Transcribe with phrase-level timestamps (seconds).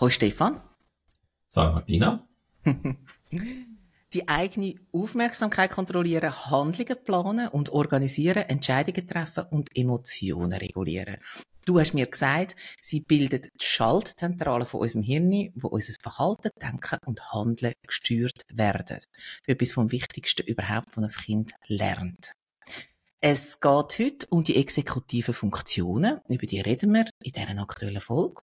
[0.00, 0.60] Hallo Stefan.
[1.48, 2.26] Sag Martina.
[4.12, 11.18] die eigene Aufmerksamkeit kontrollieren, Handlungen planen und organisieren, Entscheidungen treffen und Emotionen regulieren.
[11.64, 16.98] Du hast mir gesagt, sie bildet die Schaltzentrale von unserem Hirn, wo unser Verhalten, Denken
[17.06, 18.98] und Handeln gesteuert werden.
[19.46, 22.32] Etwas vom Wichtigsten überhaupt, was ein Kind lernt.
[23.20, 26.20] Es geht heute um die exekutiven Funktionen.
[26.28, 28.42] Über die reden wir in dieser aktuellen Folge.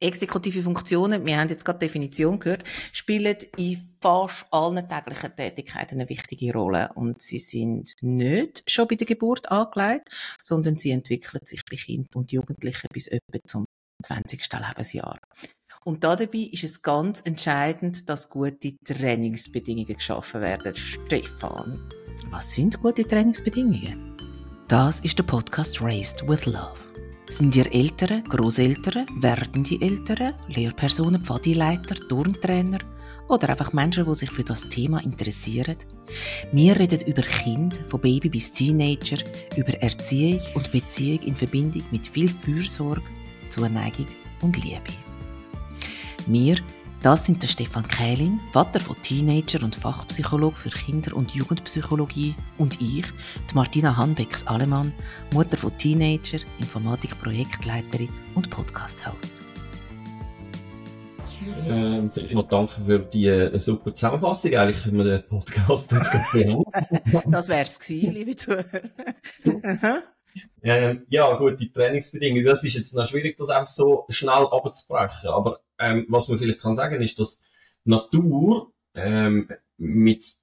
[0.00, 6.00] Exekutive Funktionen, wir haben jetzt gerade die Definition gehört, spielen in fast allen täglichen Tätigkeiten
[6.00, 6.90] eine wichtige Rolle.
[6.94, 10.08] Und sie sind nicht schon bei der Geburt angelegt,
[10.42, 13.66] sondern sie entwickeln sich bei Kindern und Jugendlichen bis etwa zum
[14.02, 14.48] 20.
[14.54, 15.18] Lebensjahr.
[15.84, 20.74] Und dabei ist es ganz entscheidend, dass gute Trainingsbedingungen geschaffen werden.
[20.76, 21.90] Stefan,
[22.30, 24.16] was sind gute Trainingsbedingungen?
[24.68, 26.89] Das ist der Podcast Raised with Love.
[27.30, 32.80] Sind ihr Eltern, Großeltern, werdende Eltern, Lehrpersonen, Pfadileiter, Turntrainer
[33.28, 35.76] oder einfach Menschen, die sich für das Thema interessieren?
[36.50, 39.18] Wir reden über Kinder, von Baby bis Teenager,
[39.56, 43.02] über Erziehung und Beziehung in Verbindung mit viel Fürsorge,
[43.48, 44.08] Zuneigung
[44.42, 44.80] und Liebe.
[46.26, 46.56] Wir
[47.02, 52.80] das sind der Stefan Kählin, Vater von Teenager und Fachpsychologe für Kinder- und Jugendpsychologie und
[52.80, 53.06] ich,
[53.50, 54.92] die Martina Hanbecks-Alemann,
[55.32, 59.40] Mutter von Teenager, Informatik-Projektleiterin und Podcast-Host.
[61.68, 64.54] Ähm, noch danke für die äh, super Zusammenfassung.
[64.54, 66.64] Eigentlich können wir den Podcast jetzt beenden.
[67.30, 68.64] das wär's gewesen, liebe Zuhörer.
[70.62, 75.30] Ähm, ja, gut, die Trainingsbedingungen, das ist jetzt noch schwierig, das einfach so schnell abzubrechen.
[75.30, 77.40] Aber ähm, was man vielleicht kann sagen, ist, dass
[77.84, 79.48] Natur ähm,
[79.78, 80.34] mit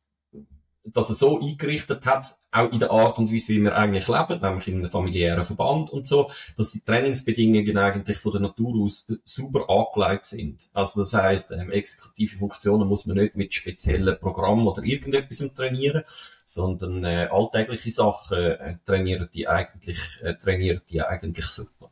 [0.97, 4.41] dass er so eingerichtet hat, auch in der Art und Weise, wie wir eigentlich leben,
[4.41, 9.05] nämlich in einem familiären Verband und so, dass die Trainingsbedingungen eigentlich von der Natur aus
[9.23, 10.67] super angelegt sind.
[10.73, 16.01] Also das heißt, ähm, exekutive Funktionen muss man nicht mit speziellen Programmen oder irgendetwas trainieren,
[16.45, 21.91] sondern äh, alltägliche Sachen äh, trainieren die eigentlich äh, trainieren die eigentlich super.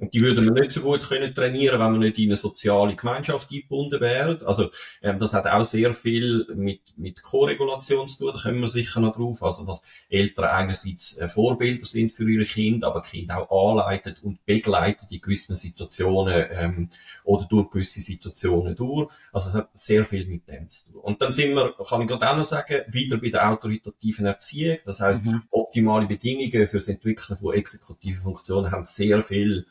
[0.00, 2.94] Und die würden wir nicht so gut können trainieren, wenn wir nicht in eine soziale
[2.94, 4.40] Gemeinschaft eingebunden wären.
[4.44, 4.70] Also,
[5.02, 9.00] ähm, das hat auch sehr viel mit, mit Koregulation zu tun, da kommen wir sicher
[9.00, 9.42] noch drauf.
[9.42, 14.46] Also, dass Eltern einerseits äh, Vorbilder sind für ihre Kinder, aber Kinder auch anleiten und
[14.46, 16.90] begleiten in gewissen Situationen, ähm,
[17.24, 19.10] oder durch gewisse Situationen durch.
[19.32, 21.00] Also, es hat sehr viel mit dem zu tun.
[21.00, 24.78] Und dann sind wir, kann ich gerade auch noch sagen, wieder bei der autoritativen Erziehung.
[24.84, 25.42] Das heißt, mhm.
[25.50, 29.66] optimale Bedingungen für das Entwickeln von exekutiven Funktionen haben sehr viel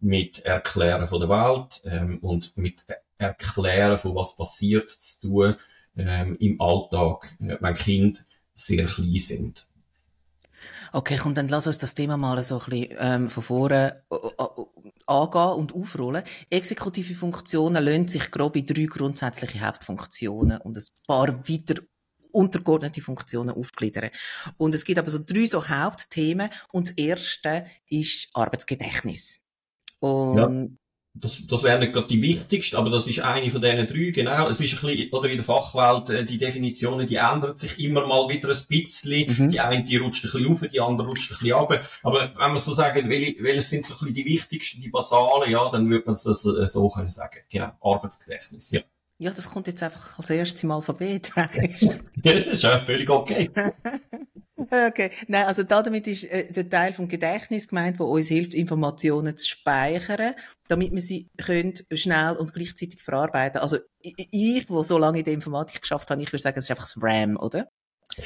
[0.00, 2.84] mit Erklären von der Welt ähm, und mit
[3.18, 5.56] Erklären von was passiert zu tun
[5.96, 8.20] ähm, im Alltag, äh, wenn Kinder
[8.54, 9.68] sehr klein sind.
[10.92, 14.14] Okay, komm, dann lass uns das Thema mal so ein bisschen ähm, von vorne äh,
[14.14, 14.64] äh,
[15.06, 16.22] angehen und aufrollen.
[16.48, 21.82] Exekutive Funktionen lassen sich grob in drei grundsätzliche Hauptfunktionen und ein paar weiter
[22.32, 24.10] untergeordnete Funktionen aufgliedern.
[24.58, 29.45] Und es gibt aber so drei so Hauptthemen und das erste ist Arbeitsgedächtnis.
[30.00, 30.68] Und ja.
[31.18, 34.48] Das, das wäre nicht gerade die wichtigste, aber das ist eine von diesen drei, genau.
[34.48, 38.06] Es ist ein bisschen, oder in der Fachwelt, äh, die Definitionen, die ändern sich immer
[38.06, 39.34] mal wieder ein bisschen.
[39.34, 39.50] Mhm.
[39.50, 41.80] Die eine, die rutscht ein bisschen auf, die andere rutscht ein bisschen runter.
[42.02, 45.50] Aber wenn wir so sagen, welche, welche sind so ein bisschen die wichtigsten, die basalen,
[45.50, 47.38] ja, dann würde man das äh, so können sagen.
[47.48, 47.72] Genau.
[47.80, 48.82] Arbeitsgedächtnis, ja.
[49.18, 51.32] Ja, das kommt jetzt einfach als erstes im Alphabet,
[52.22, 53.48] das ist ja völlig okay.
[54.58, 59.36] Okay, nein, also damit ist äh, der Teil vom Gedächtnis gemeint, wo uns hilft, Informationen
[59.36, 60.34] zu speichern,
[60.68, 63.60] damit wir sie können schnell und gleichzeitig verarbeiten.
[63.60, 66.70] Also ich, wo so lange in der Informatik geschafft habe, ich würde sagen, es ist
[66.70, 67.68] einfach das RAM, oder?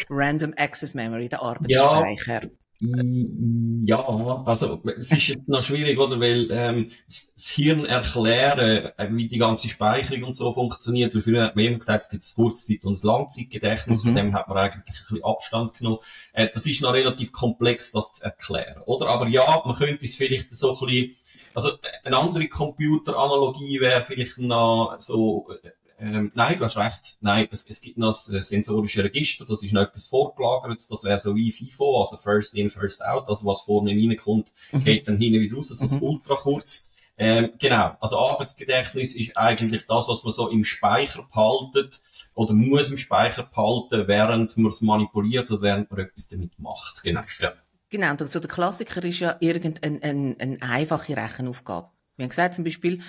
[0.08, 2.44] Random Access Memory, der Arbeitsspeicher.
[2.44, 2.50] Ja.
[2.82, 4.06] Ja,
[4.46, 6.18] also es ist jetzt noch schwierig, oder?
[6.20, 11.14] Weil ähm, das Hirn erklären, äh, wie die ganze Speicherung und so funktioniert.
[11.14, 14.08] Weil früher hat man immer gesagt, es gibt ein Kurzzeit- und ein Langzeitgedächtnis, mhm.
[14.08, 15.98] von dem hat man eigentlich ein bisschen Abstand genommen.
[16.32, 19.08] Äh, das ist noch relativ komplex, das zu erklären, oder?
[19.08, 21.16] Aber ja, man könnte es vielleicht so ein bisschen,
[21.54, 21.70] also
[22.04, 27.18] eine andere Computeranalogie wäre vielleicht noch so äh, ähm, nein, du hast recht.
[27.20, 31.20] Nein, es, es gibt noch das sensorische Register, das ist noch etwas vorgelagert, das wäre
[31.20, 34.84] so wie FIFO, also First In, First Out, also was vorne reinkommt, mhm.
[34.84, 36.02] geht dann hinten wieder raus, so mhm.
[36.02, 36.84] ultra kurz.
[37.18, 42.00] Ähm, genau, also Arbeitsgedächtnis ist eigentlich das, was man so im Speicher behaltet
[42.32, 47.02] oder muss im Speicher behalten, während man es manipuliert oder während man etwas damit macht.
[47.02, 47.52] Genau, ja.
[47.90, 51.90] Genau, und so der Klassiker ist ja irgendeine ein, ein einfache Rechenaufgabe.
[52.16, 53.02] Wir haben gesagt, zum Beispiel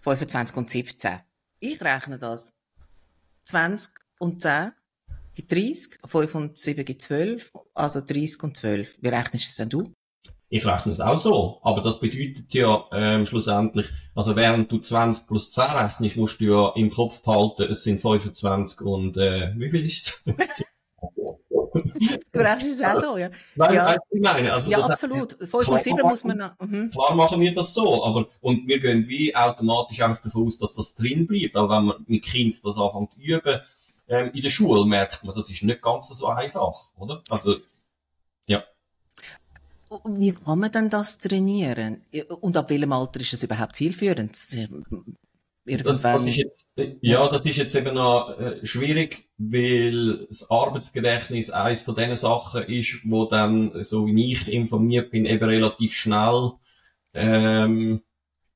[0.00, 1.20] 25 und 17.
[1.64, 2.60] Ich rechne das.
[3.44, 4.72] 20 und 10
[5.36, 8.98] gibt 30, 5 und 7 gibt 12, also 30 und 12.
[9.00, 9.92] Wie rechnest du es denn du?
[10.48, 11.60] Ich rechne es auch so.
[11.62, 16.44] Aber das bedeutet ja ähm, schlussendlich, also während du 20 plus 10 rechnest, musst du
[16.46, 20.64] ja im Kopf behalten, es sind 25 und äh, wie viel ist es?
[22.32, 23.30] Du rechnest es auch so, ja.
[23.56, 23.96] Nein, ja.
[24.10, 24.52] ich meine?
[24.52, 25.40] Also ja, absolut.
[25.40, 26.58] heißt, 5 und 7 klar muss man noch.
[26.60, 26.90] Mhm.
[26.90, 30.74] Klar machen wir das so, aber, und wir gehen wie automatisch einfach davon aus, dass
[30.74, 31.56] das drin bleibt.
[31.56, 33.60] Aber wenn man mit Kind das anfängt zu üben,
[34.08, 37.22] ähm, in der Schule merkt man, das ist nicht ganz so einfach, oder?
[37.30, 37.56] Also,
[38.46, 38.62] ja.
[40.04, 42.02] Wie kann man denn das trainieren?
[42.40, 44.36] Und ab welchem Alter ist es überhaupt zielführend?
[45.64, 50.50] Das, das ist jetzt, äh, ja, das ist jetzt eben noch äh, schwierig, weil das
[50.50, 55.94] Arbeitsgedächtnis eines von diesen Sachen ist, wo dann, so wie ich informiert bin, eben relativ
[55.94, 56.52] schnell,
[57.14, 58.02] ähm,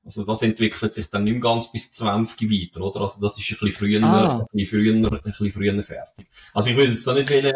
[0.05, 3.01] also das entwickelt sich dann nicht mehr ganz bis 20 weiter, oder?
[3.03, 4.39] Also das ist ein bisschen früher, Ah.
[4.39, 6.29] ein bisschen früher, ein bisschen früher fertig.
[6.55, 7.55] Also ich würde jetzt da nicht eine,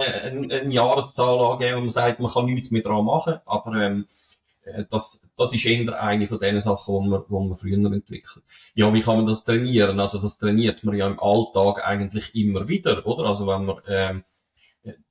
[0.60, 4.29] eine Jahreszahl angeben, wo man sagt, man kann nichts mehr dran machen, aber ähm, äh,
[4.90, 8.44] das, das ist eher eine von den Sachen, die man, die man früher entwickelt.
[8.74, 9.98] Ja, wie kann man das trainieren?
[10.00, 13.24] Also das trainiert man ja im Alltag eigentlich immer wieder, oder?
[13.24, 14.24] Also wenn man ähm,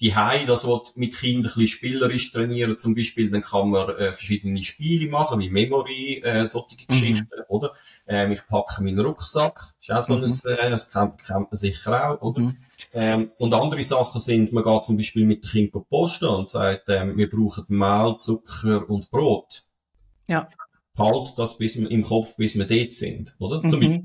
[0.02, 3.90] die Hai, das will mit Kindern ein bisschen spielerisch trainieren, zum Beispiel, dann kann man
[3.98, 7.74] äh, verschiedene Spiele machen, wie Memory, äh, solche Geschichten, oder?
[8.08, 10.24] Ähm, ich packe meinen Rucksack, ist auch so Mhm.
[10.24, 12.42] ein, äh, das kennt, kennt man sicher auch, oder?
[12.42, 12.58] Mhm.
[12.94, 16.86] Ähm, und andere Sachen sind, man geht zum Beispiel mit dem Kind posten und sagt,
[16.88, 19.66] ähm, wir brauchen Mehl, Zucker und Brot.
[20.28, 20.48] Ja.
[20.98, 23.62] Halt das bis im Kopf, bis wir dort sind, oder?
[23.70, 23.86] Zum Mhm.
[23.86, 24.04] Beispiel.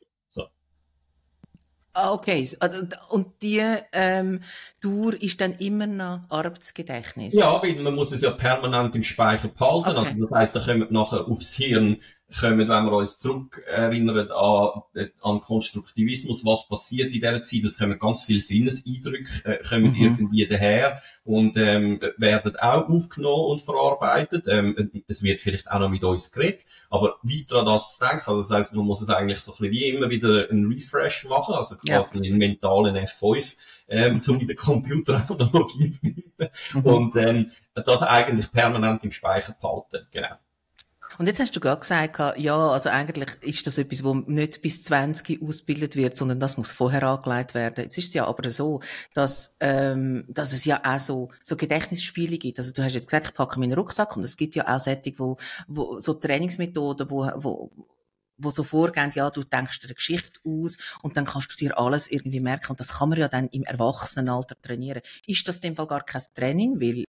[1.95, 2.47] Ah, okay.
[2.59, 3.63] Also, Und die
[3.93, 4.41] ähm,
[4.83, 7.35] Dauer ist dann immer noch Arbeitsgedächtnis?
[7.35, 9.97] Ja, weil man muss es ja permanent im Speicher behalten.
[9.97, 9.99] Okay.
[9.99, 12.01] Also das heisst, da kommen nachher aufs Hirn,
[12.39, 17.79] kommen, wenn wir uns zurückerinnern an, äh, an Konstruktivismus, was passiert in dieser Zeit, es
[17.79, 19.97] kommen ganz viele Sinneseindrücke, äh, kommen Mhm.
[20.03, 24.47] irgendwie daher und ähm, werden auch aufgenommen und verarbeitet.
[24.49, 26.61] Ähm, es wird vielleicht auch noch mit uns geredet,
[26.91, 29.57] aber weiter an das zu denken, also das heisst, man muss es eigentlich so ein
[29.59, 31.99] bisschen wie immer wieder einen Refresh machen, also Ja.
[32.01, 33.55] quasi einen mentalen F5,
[33.89, 36.01] ähm, um in der Computeranalogie zu
[36.37, 36.53] bleiben.
[36.75, 36.81] Mhm.
[36.87, 40.07] Und ähm, das eigentlich permanent im Speicher behalten.
[40.13, 40.29] Genau.
[41.19, 44.83] Und jetzt hast du gerade gesagt, ja, also eigentlich ist das etwas, wo nicht bis
[44.85, 47.85] 20 ausgebildet wird, sondern das muss vorher angelegt werden.
[47.85, 48.81] Jetzt ist es ja aber so,
[49.15, 52.59] dass, ähm, dass es ja auch so, so Gedächtnisspiele gibt.
[52.59, 55.19] Also du hast jetzt gesagt, ich packe meinen Rucksack und es gibt ja auch Sättig,
[55.19, 55.37] wo,
[55.69, 57.71] wo, so Trainingsmethoden, wo, wo,
[58.37, 61.79] wo so vorgehen, ja, du denkst dir eine Geschichte aus und dann kannst du dir
[61.79, 65.01] alles irgendwie merken und das kann man ja dann im Erwachsenenalter trainieren.
[65.27, 67.05] Ist das in dem Fall gar kein Training, weil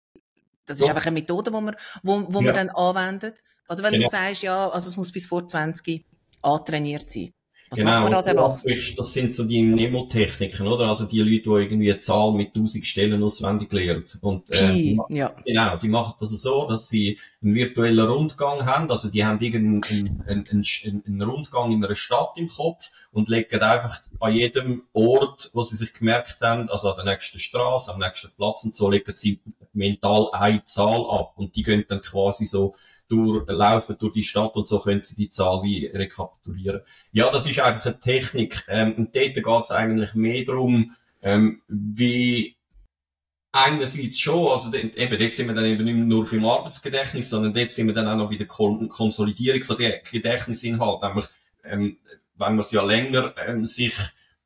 [0.66, 0.90] das ist Doch.
[0.90, 2.52] einfach eine Methode, wo man, wo, wo Ja.
[2.52, 3.42] man dann anwendet.
[3.68, 4.04] Also wenn Genau.
[4.04, 6.04] du sagst, ja, also es muss bis vor 20
[6.42, 7.32] antrainiert sein.
[7.70, 8.04] Was genau.
[8.04, 8.74] als Und Erwachsener?
[8.98, 10.88] das- sind so die Mnemotechniken, oder?
[10.88, 14.04] Also die Leute, die irgendwie eine Zahl mit 1000 Stellen auswendig lernen.
[14.20, 15.34] Und, äh, ja.
[15.46, 18.90] Genau, die machen das so, dass sie einen virtuellen Rundgang haben.
[18.90, 19.82] Also die haben irgendeinen
[20.26, 24.82] einen, einen, einen, einen Rundgang in einer Stadt im Kopf und legen einfach an jedem
[24.92, 28.74] Ort, wo sie sich gemerkt haben, also an der nächsten Straße, am nächsten Platz und
[28.74, 29.40] so, legen sie
[29.72, 31.32] mental eine Zahl ab.
[31.36, 32.74] Und die gehen dann quasi so
[33.12, 36.80] durchlaufen durch die Stadt und so können sie die Zahl wie rekapitulieren.
[37.12, 38.64] Ja, das ist einfach eine Technik.
[38.68, 42.56] Ähm, und dort geht es eigentlich mehr darum, ähm, wie
[43.52, 47.70] einerseits schon, also eben, dort sind wir dann eben nicht nur beim Arbeitsgedächtnis, sondern dort
[47.70, 51.26] sind wir dann auch noch bei der Kon Konsolidierung von der Gedächtnisinhalt, nämlich,
[51.64, 51.98] ähm,
[52.36, 53.94] wenn man es ja länger ähm, sich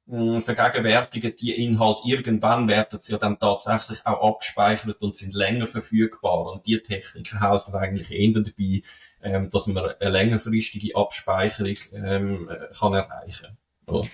[0.07, 5.67] mh, vergegenwärtigen, die Inhalte, irgendwann werden sie ja dann tatsächlich auch abgespeichert und sind länger
[5.67, 6.53] verfügbar.
[6.53, 8.83] Und die Techniken helfen eigentlich eher dabei,
[9.23, 14.09] ähm, dass man eine längerfristige Abspeicherung ähm, äh, kann erreichen kann.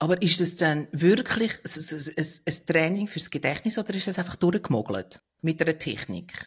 [0.00, 4.36] Aber ist es dann wirklich ein, ein, ein, Training fürs Gedächtnis oder ist es einfach
[4.36, 5.20] durchgemogelt?
[5.42, 6.46] Mit einer Technik?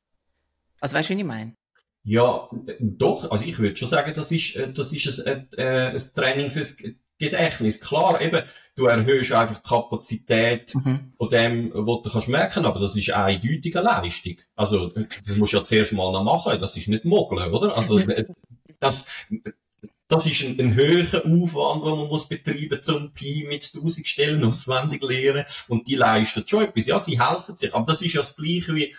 [0.80, 1.54] Also weißt du, wie ich meine?
[2.04, 3.30] Ja, äh, doch.
[3.30, 6.76] Also ich würde schon sagen, das ist, äh, das ist ein, äh, ein Training fürs
[7.22, 7.80] Gedächtnis.
[7.80, 8.44] Klar, eben,
[8.76, 11.12] du erhöhst einfach die Kapazität Mhm.
[11.16, 14.36] von dem, was du kannst merken, aber das ist eine eindeutige Leistung.
[14.56, 17.78] Also, das musst du ja zuerst mal noch machen, das ist nicht mogeln, oder?
[17.78, 18.00] Also,
[18.80, 19.06] das,
[20.08, 24.44] das ist ein, ein höherer Aufwand, den man muss betreiben zum Pi mit 1000 Stellen
[24.44, 25.46] auswendig lernen.
[25.70, 26.86] Und die leisten schon etwas.
[26.86, 27.74] Ja, sie helfen sich.
[27.74, 28.94] Aber das ist ja das Gleiche wie,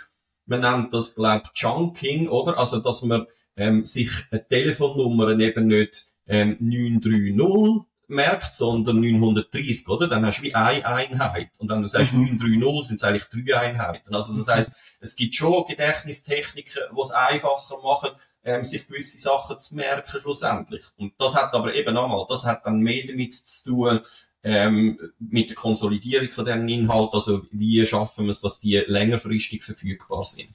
[0.46, 2.56] man nennt das, glaub Chunking, oder?
[2.56, 3.26] Also, dass man,
[3.56, 10.08] ähm, sich eine Telefonnummer eben nicht, ähm, 930 merkt, sondern 930, oder?
[10.08, 11.50] Dann hast du wie eine Einheit.
[11.58, 12.38] Und wenn du sagst Mhm.
[12.38, 14.14] 930, sind es eigentlich drei Einheiten.
[14.14, 18.10] Also das heißt, es gibt schon Gedächtnistechniken, die es einfacher machen,
[18.44, 20.84] ähm, sich gewisse Sachen zu merken schlussendlich.
[20.96, 24.00] Und das hat aber eben einmal, das hat dann mehr damit zu tun,
[24.44, 29.62] ähm, mit der Konsolidierung von diesem Inhalt, also wie schaffen wir es, dass die längerfristig
[29.62, 30.48] verfügbar sind.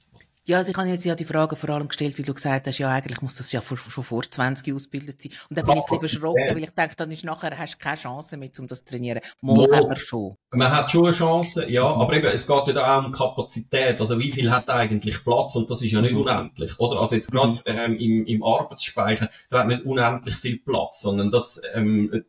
[0.48, 2.78] Ja, also ich habe jetzt ja die Frage vor allem gestellt, weil du gesagt hast,
[2.78, 5.32] ja, eigentlich muss das ja vor, schon vor 20 ausgebildet sein.
[5.50, 7.78] Und dann bin ich ein bisschen verschrocken, weil ich dachte, dann ist nachher, hast du
[7.78, 9.20] keine Chance mehr, um das zu trainieren.
[9.42, 10.38] Mal no, hat man schon.
[10.52, 14.00] Man hat schon eine Chance, ja, aber eben, es geht ja da auch um Kapazität.
[14.00, 15.54] Also wie viel hat eigentlich Platz?
[15.54, 16.22] Und das ist ja nicht mhm.
[16.22, 16.98] unendlich, oder?
[16.98, 17.60] Also jetzt gerade mhm.
[17.66, 22.24] ähm, im, im Arbeitsspeicher, da hat nicht unendlich viel Platz, sondern das, ähm,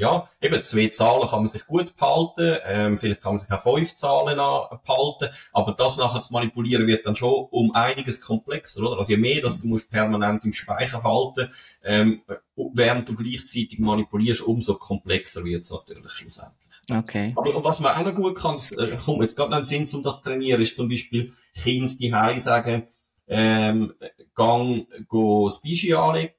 [0.00, 3.60] ja, eben zwei Zahlen kann man sich gut behalten, ähm, vielleicht kann man sich auch
[3.60, 8.96] fünf Zahlen behalten, aber das nachher zu manipulieren wird dann schon um einiges komplexer, oder?
[8.96, 11.52] Also je mehr, dass du musst permanent im Speicher halten,
[11.84, 12.22] ähm,
[12.56, 16.70] während du gleichzeitig manipulierst, umso komplexer wird es natürlich schlussendlich.
[16.90, 17.34] Okay.
[17.36, 19.86] Aber was man auch noch gut kann, das äh, kommt jetzt gerade noch in den
[19.86, 22.84] Sinn, um das zu trainieren, ist zum Beispiel Kinder die sagen,
[23.30, 23.94] ähm,
[24.34, 26.34] gang go Bischi anlegen,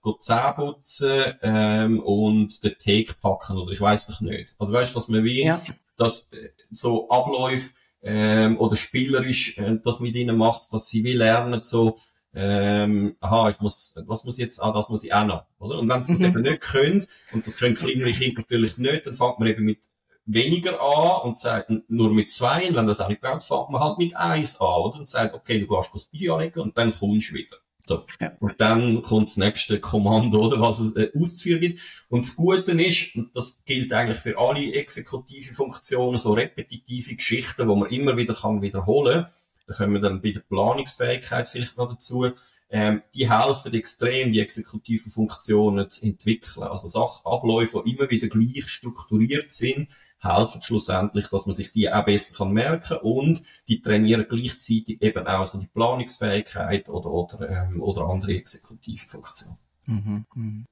[0.00, 4.54] go Zähne putzen ähm, und den Teig packen oder ich weiß noch nicht.
[4.58, 5.60] Also weißt du, was man will, ja.
[5.96, 7.70] dass äh, so Abläufe
[8.02, 11.96] ähm, oder spielerisch äh, das mit ihnen macht, dass sie will lernen so
[12.34, 15.78] ähm, aha, ich muss, was muss ich jetzt, ah, das muss ich auch noch, oder?
[15.78, 16.26] Und wenn sie das mhm.
[16.26, 19.80] eben nicht können, und das können kleinere Kinder natürlich nicht, dann fängt man eben mit
[20.24, 23.82] weniger an und sagt nur mit zwei, und wenn das auch nicht braucht, fängt man
[23.82, 24.98] halt mit eins an, oder?
[25.00, 27.56] Und sagt, okay, du gehst das Bier anlegen und dann kommst du wieder.
[27.84, 28.04] So.
[28.20, 28.30] Ja.
[28.38, 31.80] Und dann kommt das nächste Kommando, oder was es äh, auszuführen gibt.
[32.08, 37.66] Und das Gute ist, und das gilt eigentlich für alle exekutive Funktionen, so repetitive Geschichten,
[37.66, 39.26] wo man immer wieder kann wiederholen,
[39.66, 42.30] da kommen wir dann bei der Planungsfähigkeit vielleicht noch dazu,
[42.70, 46.64] ähm, die helfen extrem, die exekutiven Funktionen zu entwickeln.
[46.64, 49.88] Also Sachen, Abläufe, die immer wieder gleich strukturiert sind,
[50.22, 55.26] helfen schlussendlich, dass man sich die auch besser kann merken und die trainieren gleichzeitig eben
[55.26, 59.58] auch so die Planungsfähigkeit oder, oder, ähm, oder andere exekutive Funktionen.
[59.86, 60.64] Mhm, mh.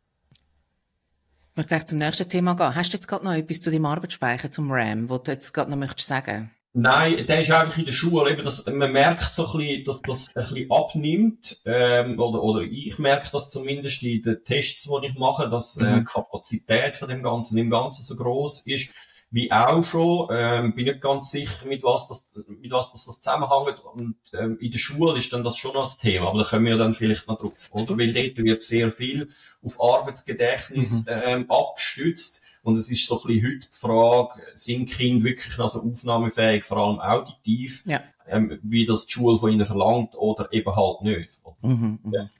[1.56, 2.74] Ich möchte zum nächsten Thema gehen.
[2.74, 5.70] Hast du jetzt gerade noch etwas zu dem Arbeitsspeicher, zum RAM, wo du jetzt gerade
[5.70, 6.50] noch möchtest sagen?
[6.72, 10.02] Nein, der ist einfach in der Schule, eben, dass, man merkt so ein bisschen, dass
[10.02, 15.06] das ein bisschen abnimmt, ähm, oder, oder ich merke das zumindest in den Tests, die
[15.06, 16.04] ich mache, dass äh, mhm.
[16.04, 18.90] Kapazität von dem Ganzen im Ganzen so groß ist,
[19.30, 20.28] wie auch schon.
[20.32, 23.80] Ähm, bin nicht ganz sicher, mit was das, mit was das, das zusammenhängt.
[23.84, 26.76] Und ähm, in der Schule ist dann das schon das Thema, aber da kommen wir
[26.76, 27.96] dann vielleicht noch drauf, oder?
[27.98, 29.30] Weil dort wird sehr viel
[29.62, 31.12] auf Arbeitsgedächtnis mhm.
[31.24, 32.42] ähm, abgestützt.
[32.62, 36.76] Und es ist so ein bisschen heute die Frage, sind Kinder wirklich also aufnahmefähig, vor
[36.76, 38.00] allem auditiv, ja.
[38.26, 41.40] ähm, wie das die Schule von ihnen verlangt oder eben halt nicht.
[41.62, 42.30] Mhm, mhm.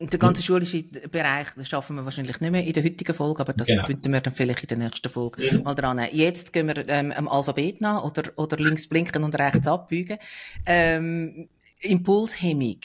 [0.00, 3.40] Ja, der ganze schulische Bereich das schaffen wir wahrscheinlich nicht mehr in der heutigen Folge,
[3.40, 3.84] aber das genau.
[3.84, 5.62] finden wir dann vielleicht in der nächsten Folge mhm.
[5.62, 6.00] mal dran.
[6.10, 10.18] Jetzt gehen wir ähm, am Alphabet nach oder, oder links blinken und rechts abbiegen.
[10.64, 11.48] Ähm,
[11.82, 12.80] Impulshemmung.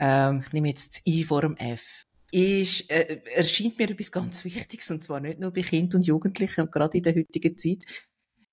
[0.00, 2.04] Ähm, ich nehme jetzt das I vor dem F.
[2.30, 6.62] Ist, äh, erscheint mir etwas ganz Wichtiges, und zwar nicht nur bei Kindern und Jugendlichen,
[6.62, 7.84] und gerade in der heutigen Zeit.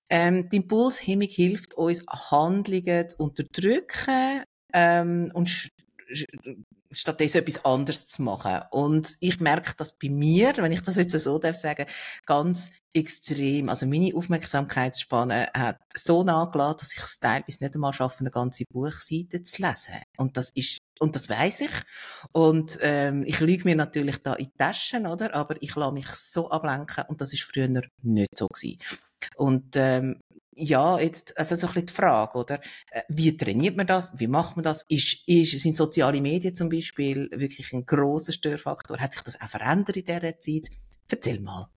[0.08, 5.68] Ähm, die Impulshemmung hilft uns, Handlungen zu unterdrücken ähm, und
[6.90, 8.60] stattdessen etwas anderes zu machen.
[8.70, 11.86] Und ich merke das bei mir, wenn ich das jetzt so darf sagen,
[12.26, 13.68] ganz extrem.
[13.68, 18.64] Also meine Aufmerksamkeitsspanne hat so nachgeladen, dass ich es teilweise nicht einmal schaffe, eine ganze
[18.70, 20.02] Buchseite zu lesen.
[20.16, 21.72] Und das ist und das weiß ich.
[22.32, 25.34] Und ähm, ich lüge mir natürlich da in die Taschen, oder?
[25.34, 28.78] Aber ich lasse mich so ablenken und das ist früher nicht so gewesen.
[29.36, 30.20] Und ähm,
[30.56, 32.60] ja, jetzt, also so ein bisschen die Frage, oder?
[32.90, 34.18] Äh, wie trainiert man das?
[34.18, 34.84] Wie macht man das?
[34.88, 38.98] Ist, ist, sind soziale Medien zum Beispiel wirklich ein grosser Störfaktor?
[38.98, 40.68] Hat sich das auch verändert in dieser Zeit?
[41.08, 41.68] Erzähl mal.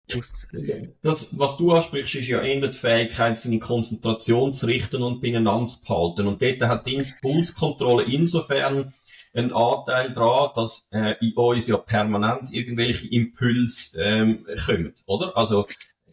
[1.02, 5.66] Das, was du ansprichst, ist ja eher die Fähigkeit, seine Konzentration zu richten und beieinander
[5.66, 6.26] zu behalten.
[6.26, 8.94] Und dort hat die Impulskontrolle insofern
[9.34, 15.36] einen Anteil daran, dass äh, in uns ja permanent irgendwelche Impulse ähm, kommen, oder?
[15.36, 15.66] Also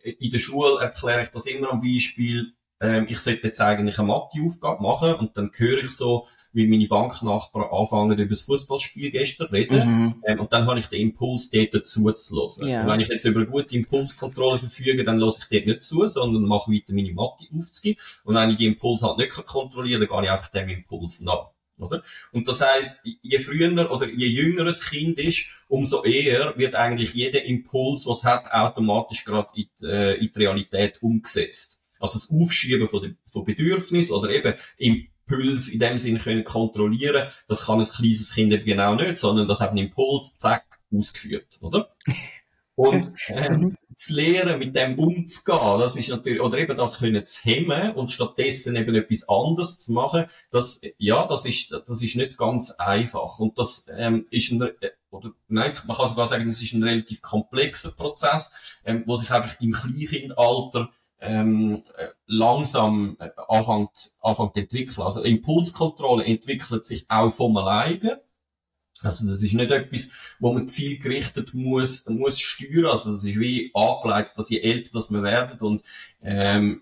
[0.05, 4.07] in der Schule erkläre ich das immer am Beispiel, ähm, ich sollte jetzt eigentlich eine
[4.07, 9.47] Matheaufgabe machen und dann höre ich so, wie meine Banknachbarn anfangen, über das Fußballspiel gestern
[9.47, 9.77] reden.
[9.77, 10.23] Mhm.
[10.25, 12.69] Ähm, und dann habe ich den Impuls, dort dazu zu hören.
[12.69, 12.81] Ja.
[12.81, 16.07] Und wenn ich jetzt über eine gute Impulskontrolle verfüge, dann lasse ich dort nicht zu,
[16.07, 17.99] sondern mache weiter meine Mathe aufzugeben.
[18.23, 21.21] Und wenn ich die Impuls halt nicht kontrollieren kann, dann gehe ich einfach dem Impuls
[21.21, 21.54] nach.
[21.77, 22.03] Oder?
[22.31, 27.13] Und das heißt, je früher oder je jünger ein Kind ist, umso eher wird eigentlich
[27.13, 31.79] jeder Impuls, was hat, automatisch gerade in, äh, in die Realität umgesetzt.
[31.99, 37.65] Also das Aufschieben von, von Bedürfnis oder eben Impuls in dem Sinne können kontrollieren, das
[37.65, 41.95] kann ein kleines Kind eben genau nicht, sondern das hat einen Impuls, zack, ausgeführt, oder?
[42.75, 47.41] Und ähm, zu lernen, mit dem umzugehen, das ist natürlich, oder eben das können zu
[47.43, 52.37] hemmen und stattdessen eben etwas anderes zu machen, das, ja, das ist, das ist nicht
[52.37, 53.39] ganz einfach.
[53.39, 56.83] Und das ähm, ist ein, äh, oder nein, man kann sogar sagen, es ist ein
[56.83, 58.51] relativ komplexer Prozess,
[58.83, 60.89] ähm, wo sich einfach im Kleinkindalter
[61.21, 61.81] ähm,
[62.27, 65.03] langsam äh, anfängt, anfängt zu entwickeln.
[65.03, 68.21] Also Impulskontrolle entwickelt sich auch vom alleine.
[69.05, 70.09] Also das ist nicht etwas,
[70.39, 72.87] wo man zielgerichtet muss, muss steuern.
[72.87, 75.83] Also das ist wie angelegt, dass je älter das man werden und
[76.21, 76.81] ähm,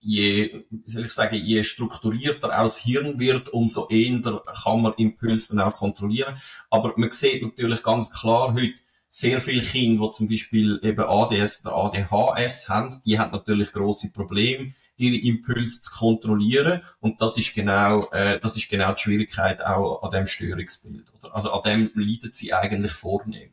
[0.00, 5.54] je, soll ich sagen, je strukturierter auch das Hirn wird, umso eher kann man Impulse
[5.54, 6.34] dann auch kontrollieren.
[6.70, 8.74] Aber man sieht natürlich ganz klar heute,
[9.08, 14.10] sehr viele Kinder, die zum Beispiel eben ADS oder ADHS haben, die haben natürlich große
[14.10, 16.82] Probleme, ihre Impulse zu kontrollieren.
[17.00, 21.04] Und das ist genau, äh, das ist genau die Schwierigkeit auch an dem Störungsbild.
[21.18, 21.34] Oder?
[21.34, 23.52] Also an dem leiden sie eigentlich vornehmlich.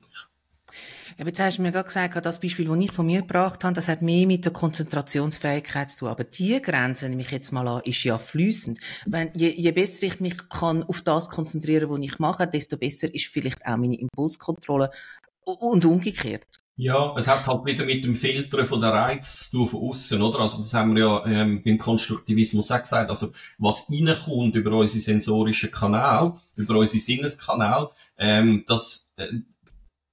[1.18, 3.74] Ja, jetzt hast du mir gerade gesagt, das Beispiel, das ich von mir gebracht habe,
[3.74, 6.08] das hat mehr mit der Konzentrationsfähigkeit zu tun.
[6.08, 8.79] Aber die Grenze, nehme ich jetzt mal an, ist ja fließend.
[9.06, 13.13] Wenn, je, je besser ich mich kann auf das konzentrieren, was ich mache, desto besser
[13.13, 14.91] ist vielleicht auch meine Impulskontrolle
[15.44, 16.62] und umgekehrt.
[16.81, 20.21] Ja, es hat halt wieder mit dem Filtern von der Reiz zu tun von außen,
[20.21, 20.39] oder?
[20.39, 23.09] Also das haben wir ja ähm, beim Konstruktivismus auch gesagt.
[23.09, 29.27] Also was reinkommt über unsere sensorischen Kanäle, über unsere Sinneskanäle, ähm, das äh,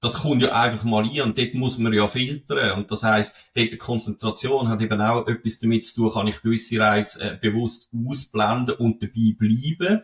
[0.01, 2.79] das kommt ja einfach mal rein und dort muss man ja filtern.
[2.79, 6.43] Und das heisst, dort die Konzentration hat eben auch etwas damit zu tun, kann ich
[6.43, 10.03] gewisse Reize äh, bewusst ausblenden und dabei bleiben.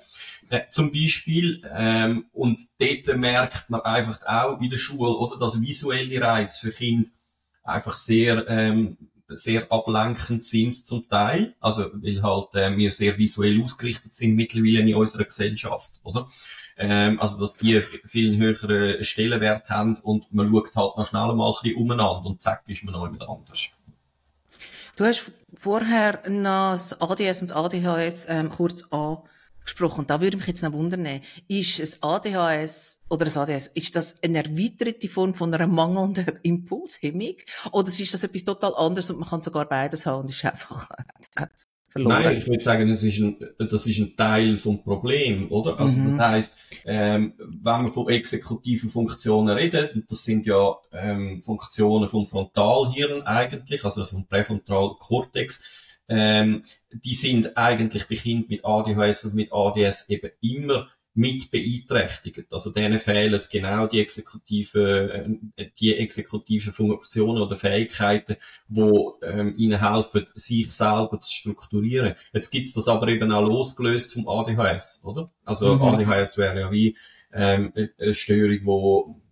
[0.48, 1.62] Äh, zum Beispiel.
[1.74, 6.72] Ähm, und dort merkt man einfach auch in der Schule, oder, dass visuelle Reize für
[6.72, 7.10] Kinder
[7.62, 8.96] einfach sehr, ähm,
[9.28, 11.54] sehr ablenkend sind zum Teil.
[11.60, 16.28] Also, weil halt äh, wir sehr visuell ausgerichtet sind mittlerweile in unserer Gesellschaft, oder?
[16.76, 21.48] Ähm, also dass die viel höheren Stellenwert haben und man schaut halt noch schnell mal
[21.48, 23.70] ein bisschen umeinander und zack, ist man noch jemand anders.
[24.96, 30.06] Du hast vorher noch das ADS und das ADHS ähm, kurz angesprochen.
[30.06, 34.44] Da würde mich jetzt noch wundern, ist es ADHS oder das ADS, ist das eine
[34.44, 37.36] erweiterte Form von einer mangelnden Impulshemmung?
[37.72, 40.90] Oder ist das etwas total anderes und man kann sogar beides haben und ist einfach
[41.92, 42.22] verloren.
[42.22, 45.78] Nein, ich würde sagen, das ist ein, das ist ein Teil vom Problem, oder?
[45.78, 46.16] Also mhm.
[46.16, 46.56] das heißt,
[46.86, 53.22] ähm, wenn wir von exekutiven Funktionen reden, und das sind ja ähm, Funktionen vom Frontalhirn
[53.22, 55.62] eigentlich, also vom präfrontalen Kortex,
[56.08, 62.52] ähm, die sind eigentlich bei Kindern mit ADHS und mit ADS eben immer mit beeinträchtigt.
[62.52, 68.36] Also denen fehlen genau die exekutiven, äh, die exekutiven Funktionen oder Fähigkeiten,
[68.68, 72.14] wo ähm, ihnen helfen, sich selber zu strukturieren.
[72.32, 75.30] Jetzt gibt's das aber eben auch losgelöst vom ADHS, oder?
[75.44, 75.82] Also mhm.
[75.82, 76.96] ADHS wäre ja wie
[77.32, 79.22] ähm, eine Störung, wo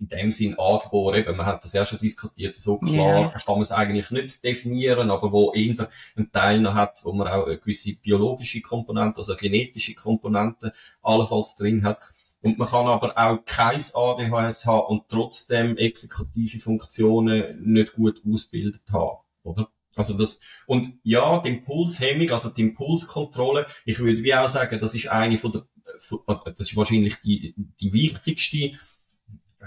[0.00, 3.30] in dem Sinn angeboren, eben, man hat das ja schon diskutiert, so klar yeah.
[3.30, 7.28] kann man es eigentlich nicht definieren, aber wo eher einen Teil noch hat, wo man
[7.28, 11.98] auch eine gewisse biologische Komponente, also genetische Komponente allenfalls drin hat.
[12.44, 18.82] Und man kann aber auch kein ADHS haben und trotzdem exekutive Funktionen nicht gut ausgebildet
[18.92, 19.68] haben, oder?
[19.96, 24.94] Also das, und ja, die Impulshemmung, also die Impulskontrolle, ich würde wie auch sagen, das
[24.94, 25.66] ist eine von der,
[26.54, 28.78] das ist wahrscheinlich die, die wichtigste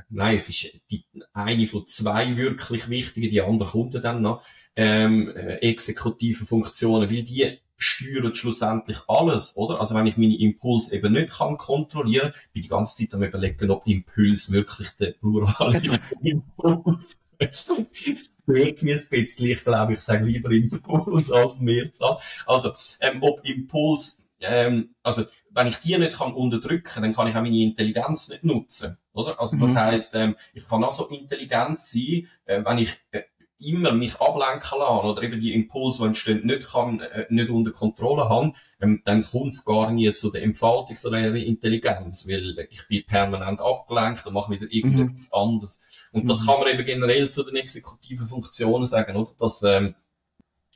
[0.10, 4.44] nein, es ist die, eine von zwei wirklich wichtigen, die andere kommt dann noch,
[4.76, 9.80] ähm, äh, exekutive Funktionen, weil die steuern schlussendlich alles, oder?
[9.80, 13.24] Also wenn ich meine Impulse eben nicht kann kontrollieren, bin ich die ganze Zeit am
[13.24, 15.82] überlegen, ob Impuls wirklich der Plural
[16.24, 17.74] Impuls es
[18.46, 19.48] stört mich ein bisschen.
[19.48, 22.20] Ich glaube, ich sage lieber Impuls als Mehrzahl.
[22.46, 27.36] Also, ähm, ob Impuls, ähm, also, wenn ich die nicht kann unterdrücken, dann kann ich
[27.36, 28.98] auch meine Intelligenz nicht nutzen.
[29.14, 29.40] Oder?
[29.40, 29.78] Also das mhm.
[29.78, 33.24] heißt, ähm, ich kann auch so intelligent sein, äh, wenn ich äh,
[33.60, 37.72] immer mich ablenken lasse oder eben die Impulse, die entstehen, nicht kann, äh, nicht unter
[37.72, 42.68] Kontrolle haben, ähm, dann kommt es gar nie zu der Entfaltung von der Intelligenz, weil
[42.70, 45.38] ich bin permanent abgelenkt und mache wieder irgendetwas mhm.
[45.38, 45.82] anderes.
[46.12, 46.46] Und das mhm.
[46.46, 49.32] kann man eben generell zu den exekutiven Funktionen sagen, oder?
[49.38, 49.96] Dass ähm,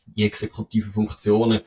[0.06, 1.62] die exekutiven Funktionen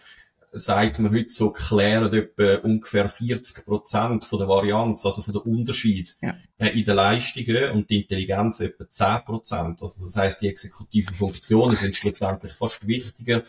[0.58, 5.46] sagt man heute so klären etwa ungefähr 40 Prozent von der Varianz, also von der
[5.46, 6.34] Unterschied ja.
[6.58, 9.82] Äh, in den Leistungen und die Intelligenz etwa 10 Prozent.
[9.82, 13.42] Also das heißt, die exekutiven Funktionen sind schlussendlich fast wichtiger.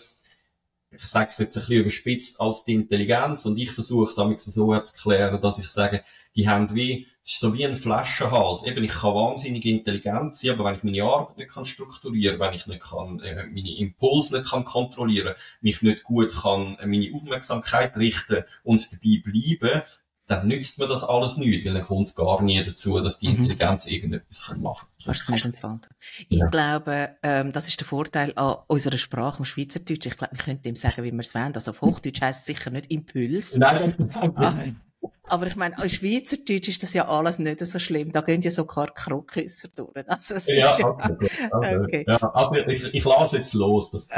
[0.92, 4.80] Ich sage es jetzt ein bisschen überspitzt als die Intelligenz und ich versuche es so
[4.80, 6.04] zu klären, dass ich sage,
[6.36, 8.64] die haben wie es ist so wie ein Flaschenhals.
[8.64, 12.56] Eben, ich kann wahnsinnig intelligent sein, aber wenn ich meine Arbeit nicht kann strukturieren, wenn
[12.56, 17.14] ich nicht kann, äh, meine Impulse nicht kann kontrollieren, mich nicht gut kann, äh, meine
[17.14, 19.84] Aufmerksamkeit richten und dabei bleiben,
[20.30, 23.30] dann nützt mir das alles nicht, weil dann kommt es gar nie dazu, dass die
[23.30, 23.38] mhm.
[23.38, 23.92] Intelligenz mhm.
[23.94, 25.06] irgendetwas kann machen kann.
[25.06, 25.90] Kannst du es nicht entfalten.
[26.30, 26.46] Ich ja.
[26.46, 30.06] glaube, ähm, das ist der Vorteil an unserer Sprache, am Schweizerdeutsch.
[30.06, 31.56] Ich glaube, wir könnten dem sagen, wie wir es wollen.
[31.56, 33.58] Also auf Hochdeutsch heisst es sicher nicht Impuls.
[33.58, 34.76] Nein, das ist
[35.24, 38.12] Aber ich meine, als Schweizerdeutsch ist das ja alles nicht so schlimm.
[38.12, 40.08] Da gehen ja sogar Krockküsser durch.
[40.08, 41.18] Also, ja, okay.
[41.52, 41.78] okay.
[41.80, 42.06] okay.
[42.08, 43.90] Ja, also ich, ich lasse jetzt los.
[43.92, 44.10] Das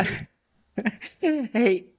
[1.20, 1.94] hey,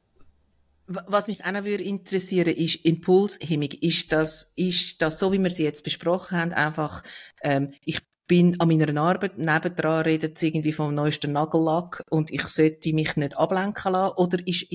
[1.06, 3.70] was mich auch noch würde interessieren ist Impulshemmung.
[3.80, 7.02] Ist das, ist das so, wie wir sie jetzt besprochen haben, einfach,
[7.42, 12.44] ähm, ich bin an meiner Arbeit, nebendran redet sie irgendwie vom neuesten Nagellack und ich
[12.44, 14.66] sollte mich nicht ablenken lassen, oder ist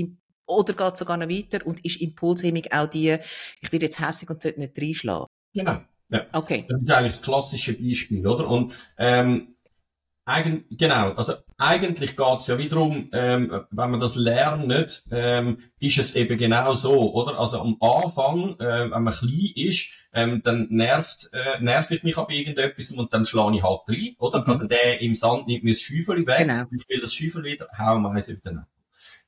[0.45, 3.17] oder geht es sogar noch weiter und ist Impulshemmung auch die,
[3.61, 5.27] ich werde jetzt hässlich und sollte nicht reinschlagen?
[5.53, 5.81] Genau.
[6.09, 6.25] Ja.
[6.31, 6.65] Okay.
[6.69, 8.47] Das ist eigentlich das klassische Beispiel, oder?
[8.47, 9.53] Und ähm,
[10.27, 16.15] Eigen, genau, also eigentlich geht's ja wiederum, ähm, wenn man das lernt, ähm, ist es
[16.15, 17.39] eben genau so, oder?
[17.39, 22.17] Also am Anfang, äh, wenn man klein ist, ähm, dann nervt, äh, nerv ich mich
[22.17, 24.41] ab irgendetwas und dann schlage ich halt rein, oder?
[24.41, 24.47] Mhm.
[24.47, 26.63] Also der im Sand nimmt mir das Schäufeli weg, genau.
[26.77, 28.65] ich will das Schäufeli wieder, hau meins über den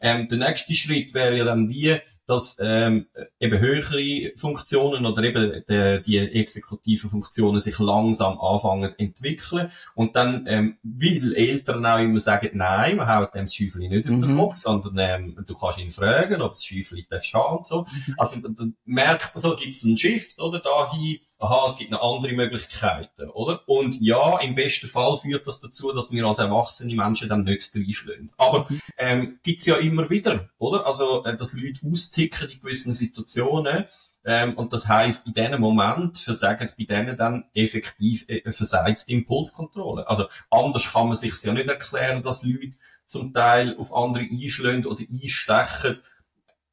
[0.02, 1.98] ähm, Der nächste Schritt wäre ja dann wie,
[2.30, 3.08] dass ähm,
[3.40, 10.16] eben höhere Funktionen oder eben die, die exekutiven Funktionen sich langsam anfangen zu entwickeln und
[10.16, 14.18] dann ähm, will Eltern auch immer sagen, nein, man haut dem das Schäufeli nicht mhm.
[14.18, 17.66] über den Kopf, sondern ähm, du kannst ihn fragen, ob das Schäufeli darf haben und
[17.66, 17.82] so.
[17.82, 18.16] Mhm.
[18.18, 22.02] Also dann merkt man so, gibt es einen Shift oder dahin, aha, es gibt noch
[22.02, 23.62] andere Möglichkeiten, oder?
[23.66, 27.72] Und ja, im besten Fall führt das dazu, dass wir als erwachsene Menschen dann nicht
[27.76, 28.32] reinschlagen.
[28.38, 28.82] Aber mhm.
[28.98, 30.86] ähm, gibt's ja immer wieder, oder?
[30.86, 33.86] Also, äh, dass Leute austicken ticken in gewissen Situationen.
[34.26, 39.14] Ähm, und das heißt, in diesem Moment versagen bei denen dann effektiv äh, versagt die
[39.14, 40.08] Impulskontrolle.
[40.08, 44.86] Also anders kann man sich ja nicht erklären, dass Leute zum Teil auf andere einschlagen
[44.86, 46.00] oder einstechen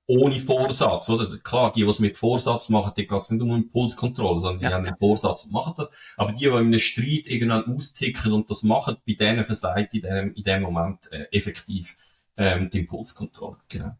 [0.08, 1.36] ohne Vorsatz, oder?
[1.38, 4.64] Klar, die, die es mit Vorsatz machen, die geht es nicht um Impulskontrolle, sondern die
[4.66, 4.72] ja.
[4.72, 5.90] haben einen Vorsatz und machen das.
[6.16, 10.02] Aber die, die in einem Streit irgendwann austicken und das machen, bei denen versagt in
[10.02, 11.96] dem, in dem Moment äh, effektiv
[12.36, 13.56] ähm, die Impulskontrolle.
[13.68, 13.96] Genau.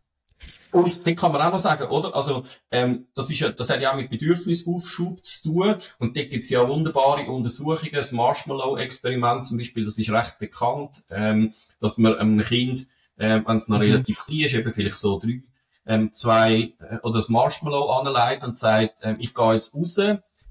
[0.77, 2.15] Und dann kann man auch noch sagen, oder?
[2.15, 5.75] Also, ähm, das ist ja, das hat ja auch mit Bedürfnisaufschub zu tun.
[5.99, 7.93] Und da gibt's ja wunderbare Untersuchungen.
[7.93, 12.87] Das Marshmallow-Experiment zum Beispiel, das ist recht bekannt, ähm, dass man einem Kind,
[13.19, 13.85] ähm, wenn es noch mhm.
[13.85, 15.43] relativ klein ist, eben vielleicht so drei,
[15.87, 19.99] ähm, zwei, äh, oder das Marshmallow anlegt und sagt, ähm, ich gehe jetzt raus,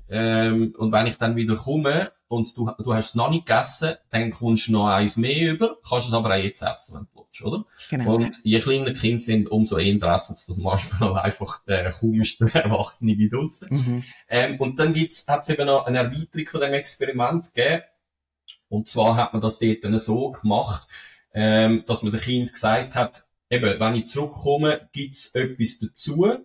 [0.08, 3.96] ähm, und wenn ich dann wieder komme, und du, du hast es noch nicht gegessen,
[4.10, 7.20] dann kommst du noch eins mehr über, kannst es aber auch jetzt essen, wenn du
[7.20, 7.66] willst, oder?
[7.90, 8.16] Genau.
[8.16, 12.22] Und je kleiner die Kinder sind, umso eher essen sie das Marshmallow einfach äh, kaum
[12.22, 13.70] ist der Erwachsene wie draussen.
[13.72, 14.04] Mhm.
[14.28, 17.84] Ähm, und dann gibt's, hat's eben noch eine Erweiterung von dem Experiment gegeben.
[18.70, 20.88] Und zwar hat man das dort dann so gemacht,
[21.34, 26.36] ähm, dass man dem Kind gesagt hat, eben, wenn ich zurückkomme, gibt's etwas dazu.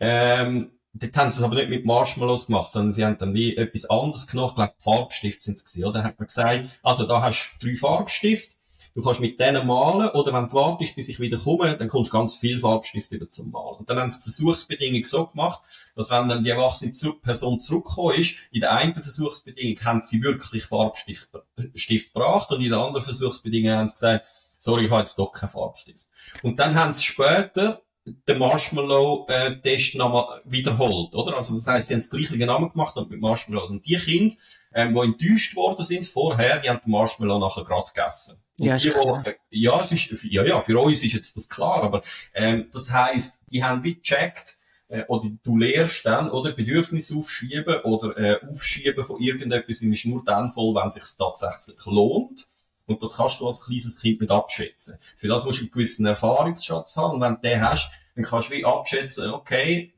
[0.00, 3.56] Ähm, Dort haben sie es aber nicht mit Marshmallows gemacht, sondern sie haben dann wie
[3.56, 4.50] etwas anderes genommen.
[4.50, 6.00] Ich glaube, Farbstift sind es gewesen, oder?
[6.00, 8.56] Da hat man gesagt, also da hast du drei Farbstifte.
[8.94, 12.12] Du kannst mit denen malen, oder wenn du wartest, bis ich wieder komme, dann kommst
[12.12, 13.78] du ganz viel Farbstift wieder zum Malen.
[13.78, 15.62] Und dann haben sie die Versuchsbedingung so gemacht,
[15.96, 20.64] dass wenn dann die erwachsene Person zurückgekommen ist, in der einen Versuchsbedingung haben sie wirklich
[20.64, 21.28] Farbstift
[21.74, 24.26] Stift gebracht und in der anderen Versuchsbedingung haben sie gesagt,
[24.58, 26.06] sorry, ich habe jetzt doch keinen Farbstift.
[26.42, 31.36] Und dann haben sie später den Marshmallow-Test nochmal wiederholt, oder?
[31.36, 33.70] Also das heisst, sie haben das gleiche Namen gemacht mit Marshmallows.
[33.70, 34.34] Und die Kinder,
[34.74, 38.42] ähm, die enttäuscht worden sind vorher, die haben den Marshmallow nachher gerade gegessen.
[38.58, 41.48] Und ja, die, wo, äh, ja, es ist, ja, ja, für uns ist jetzt das
[41.48, 42.02] klar, aber
[42.34, 44.56] ähm, das heisst, die haben wie gecheckt,
[44.88, 50.22] äh, oder du lehrst dann, oder Bedürfnisse aufschieben oder äh, aufschieben von irgendetwas, ist nur
[50.24, 52.46] dann voll, wenn es sich tatsächlich lohnt.
[52.86, 54.98] Und das kannst du als kleines Kind nicht abschätzen.
[55.16, 57.14] Für das musst du einen gewissen Erfahrungsschatz haben.
[57.14, 59.94] Und wenn du den hast, dann kannst du wie abschätzen, okay,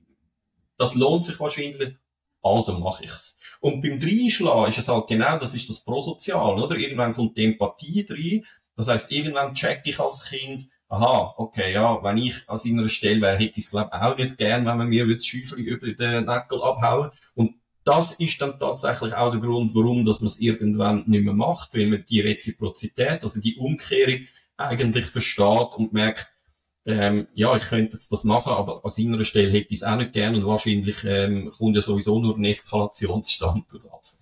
[0.77, 1.97] das lohnt sich wahrscheinlich,
[2.43, 3.39] also mache ich's.
[3.61, 6.77] Und beim Dreinschlagen ist es halt genau, das ist das Prosozial, oder?
[6.77, 8.45] Irgendwann kommt die Empathie rein.
[8.77, 13.21] Das heißt, irgendwann check ich als Kind, aha, okay, ja, wenn ich an seiner Stelle
[13.21, 16.25] wäre, hätte ich es, glaube auch nicht gern, wenn man mir das Schäufchen über den
[16.25, 17.11] Nägel abhauen.
[17.35, 21.35] Und das ist dann tatsächlich auch der Grund, warum dass man es irgendwann nicht mehr
[21.35, 26.27] macht, weil man die Reziprozität, also die Umkehrung eigentlich versteht und merkt,
[26.87, 29.97] ähm, ja, ich könnte jetzt das machen, aber an seiner Stelle hätte ich es auch
[29.97, 34.21] nicht gern und wahrscheinlich ähm, kommt ja sowieso nur ein Eskalationsstand aus.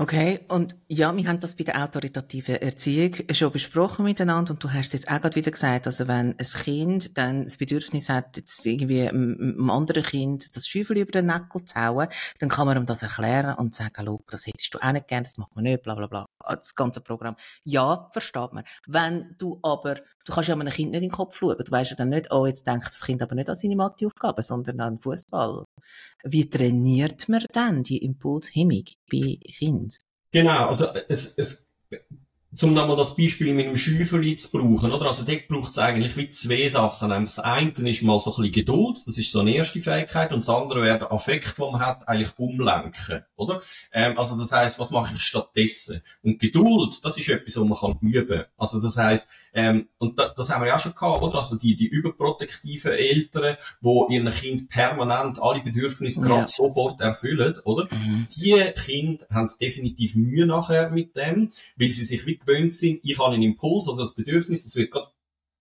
[0.00, 4.72] Okay, und ja, wir haben das bei der autoritativen Erziehung schon besprochen miteinander und du
[4.72, 8.64] hast jetzt auch gerade wieder gesagt, also wenn ein Kind dann das Bedürfnis hat, jetzt
[8.64, 12.08] irgendwie einem anderen Kind das Schäufel über den Nackel zu hauen,
[12.38, 15.24] dann kann man ihm das erklären und sagen, schau, das hättest du auch nicht gern,
[15.24, 17.36] das macht man nicht, bla bla bla, das ganze Programm.
[17.64, 18.64] Ja, versteht man.
[18.86, 21.90] Wenn du aber, du kannst ja einem Kind nicht in den Kopf schauen, du weißt
[21.90, 24.98] ja dann nicht, oh, jetzt denkt das Kind aber nicht an seine Mathe-Aufgaben, sondern an
[24.98, 25.66] Fußball.
[26.24, 29.89] Wie trainiert man dann die Impulshemmung bei Kindern?
[30.32, 31.66] Genau, also es, es
[32.62, 35.06] um nochmal das Beispiel mit dem Schäufeli zu brauchen, oder?
[35.06, 37.08] Also dort braucht es eigentlich wie zwei Sachen.
[37.08, 40.32] Nämlich das eine ist mal so ein bisschen Geduld, das ist so eine erste Fähigkeit,
[40.32, 43.62] und das andere wäre der Affekt, den man hat, eigentlich umlenken, oder?
[43.92, 46.02] Ähm, also das heißt, was mache ich stattdessen?
[46.22, 48.44] Und Geduld, das ist etwas, was man kann üben.
[48.56, 51.36] Also das heißt, ähm, und da, das haben wir ja auch schon gehabt, oder?
[51.36, 56.26] Also die, die überprotektiven Eltern, die ihren Kind permanent alle Bedürfnisse ja.
[56.26, 57.88] gerade sofort erfüllen, oder?
[57.90, 58.26] Mhm.
[58.36, 63.18] Die Kinder haben definitiv Mühe nachher mit dem, weil sie sich wie gewöhnt sind, ich
[63.18, 65.10] habe einen Impuls oder das Bedürfnis, das wird gerade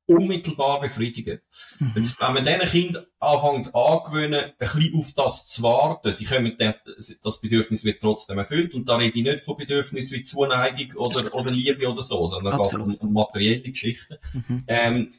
[0.10, 1.39] unmittelbar befriedigen.
[1.78, 1.94] Mhm.
[1.96, 7.42] Wenn man diesen Kind anfängt angewöhnen, ein bisschen auf das zu warten, sie können, das
[7.42, 11.52] Bedürfnis wird trotzdem erfüllt, und da rede ich nicht von Bedürfnissen wie Zuneigung oder, oder
[11.52, 14.63] Liebe oder so, sondern um, um materielle Geschichten, mhm.
[14.68, 15.13] ähm,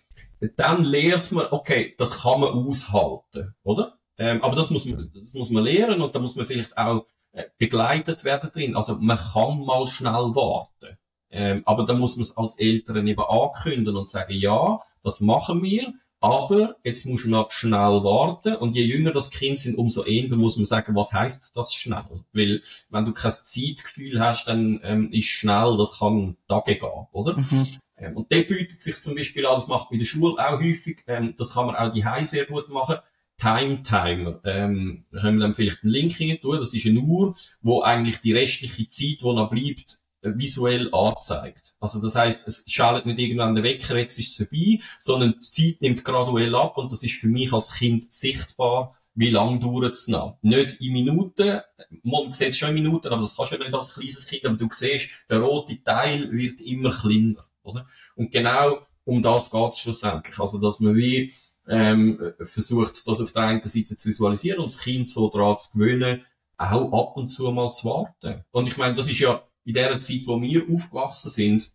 [0.56, 3.98] dann lernt man, okay, das kann man aushalten, oder?
[4.18, 7.06] Ähm, aber das muss man, das muss man lernen und da muss man vielleicht auch
[7.32, 8.76] äh, begleitet werden drin.
[8.76, 10.98] Also man kann mal schnell warten.
[11.30, 15.62] Ähm, aber dann muss man es als Eltern eben ankündigen und sagen, ja, das machen
[15.62, 18.56] wir, aber jetzt musst du noch schnell warten.
[18.56, 22.04] Und je jünger das Kind sind, umso eher muss man sagen, was heißt das schnell?
[22.32, 27.38] Weil, wenn du kein Zeitgefühl hast, dann ähm, ist schnell, das kann Tage gehen, oder?
[27.38, 27.66] Mhm.
[27.96, 31.02] Ähm, und der bietet sich zum Beispiel an, das macht bei der Schule auch häufig,
[31.06, 32.96] ähm, das kann man auch die sehr gut machen.
[33.38, 34.40] Time Timer.
[34.44, 36.58] Ähm, können wir dann vielleicht einen Link hin tun.
[36.58, 41.74] Das ist eine Uhr, wo eigentlich die restliche Zeit, die noch bleibt, visuell anzeigt.
[41.80, 45.40] Also das heißt, es schaltet nicht irgendwann der Wecker, jetzt ist es vorbei, sondern die
[45.40, 49.94] Zeit nimmt graduell ab und das ist für mich als Kind sichtbar, wie lang dauert
[49.94, 50.38] es noch.
[50.42, 51.60] Nicht in Minuten,
[52.02, 54.68] man sieht schon in Minuten, aber das kannst du nicht als kleines Kind, aber du
[54.70, 57.86] siehst, der rote Teil wird immer kleiner, oder?
[58.14, 60.38] Und genau um das geht es schlussendlich.
[60.38, 61.32] Also, dass man wie,
[61.68, 65.72] ähm, versucht, das auf der einen Seite zu visualisieren und das Kind so daran zu
[65.72, 66.24] gewöhnen,
[66.56, 68.44] auch ab und zu mal zu warten.
[68.50, 71.70] Und ich meine, das ist ja in der Zeit, wo wir aufgewachsen sind,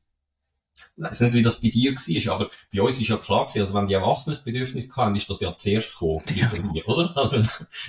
[0.98, 3.62] ich weiß nicht, wie das bei dir war, aber bei uns ist ja klar gewesen,
[3.62, 6.50] also wenn die Erwachsenenbedürfnis hatten, ist das ja zuerst gekommen, ja.
[6.86, 7.16] oder?
[7.16, 7.44] Also,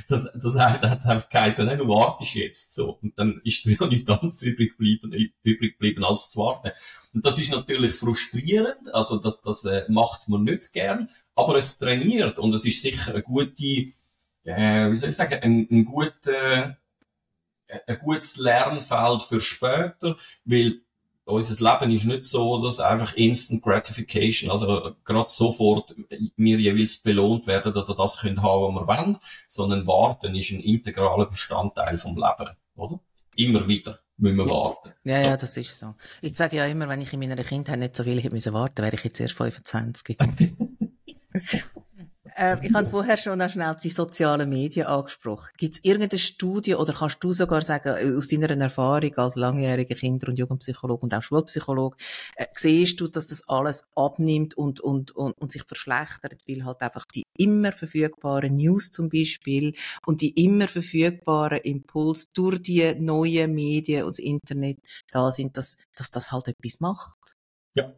[0.08, 2.98] das, das heißt, da hat es einfach geheißen, nein, du wartest jetzt, so.
[3.02, 6.70] Und dann ist mir ja nichts anderes übrig geblieben, übrig geblieben, als zu warten.
[7.12, 11.78] Und das ist natürlich frustrierend, also das, das äh, macht man nicht gern, aber es
[11.78, 13.64] trainiert und es ist sicher eine gute,
[14.44, 16.76] äh, wie soll ich sagen, ein, ein guter,
[17.86, 20.80] ein gutes Lernfeld für später, weil
[21.26, 25.94] unser Leben ist nicht so, dass einfach Instant Gratification, also gerade sofort
[26.36, 30.60] wir jeweils belohnt werden oder das können haben, was wir wollen, sondern Warten ist ein
[30.60, 33.00] integraler Bestandteil vom Leben, oder?
[33.34, 34.92] Immer wieder müssen wir warten.
[35.04, 35.94] Ja, ja, das ist so.
[36.22, 38.82] Ich sage ja immer, wenn ich in meiner Kindheit nicht so viel hätte müssen warten,
[38.82, 40.16] wäre ich jetzt erst 25.
[42.36, 45.48] Äh, ich habe vorher schon noch schnell die sozialen Medien angesprochen.
[45.56, 49.94] Gibt es irgendeine Studie oder kannst du sogar sagen, äh, aus deiner Erfahrung als langjähriger
[49.94, 51.96] Kinder- und Jugendpsychologe und auch Schulpsychologe,
[52.36, 56.82] äh, siehst du, dass das alles abnimmt und, und, und, und sich verschlechtert, weil halt
[56.82, 63.54] einfach die immer verfügbaren News zum Beispiel und die immer verfügbaren Impulse durch die neuen
[63.54, 64.78] Medien und das Internet
[65.10, 67.34] da sind, dass, dass das halt etwas macht?
[67.76, 67.94] Ja.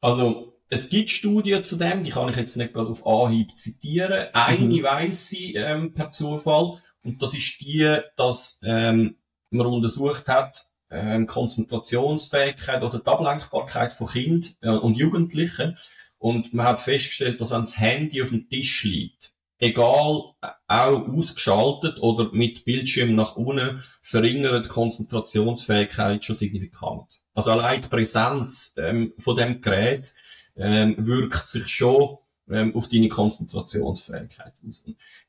[0.00, 4.28] Also, es gibt Studien zu dem, die kann ich jetzt nicht gerade auf Anhieb zitieren.
[4.34, 4.82] Eine mhm.
[4.82, 9.16] weiss ich ähm, per Zufall, und das ist die, dass ähm,
[9.50, 15.76] man untersucht hat, ähm, Konzentrationsfähigkeit oder die Ablenkbarkeit von Kind äh, und Jugendlichen.
[16.18, 21.08] Und man hat festgestellt, dass wenn das Handy auf dem Tisch liegt, egal, äh, auch
[21.08, 27.20] ausgeschaltet oder mit Bildschirm nach unten, verringert die Konzentrationsfähigkeit schon signifikant.
[27.34, 30.12] Also allein die Präsenz ähm, von dem Gerät
[30.58, 32.18] ähm, wirkt sich schon
[32.50, 34.84] ähm, auf deine Konzentrationsfähigkeit aus.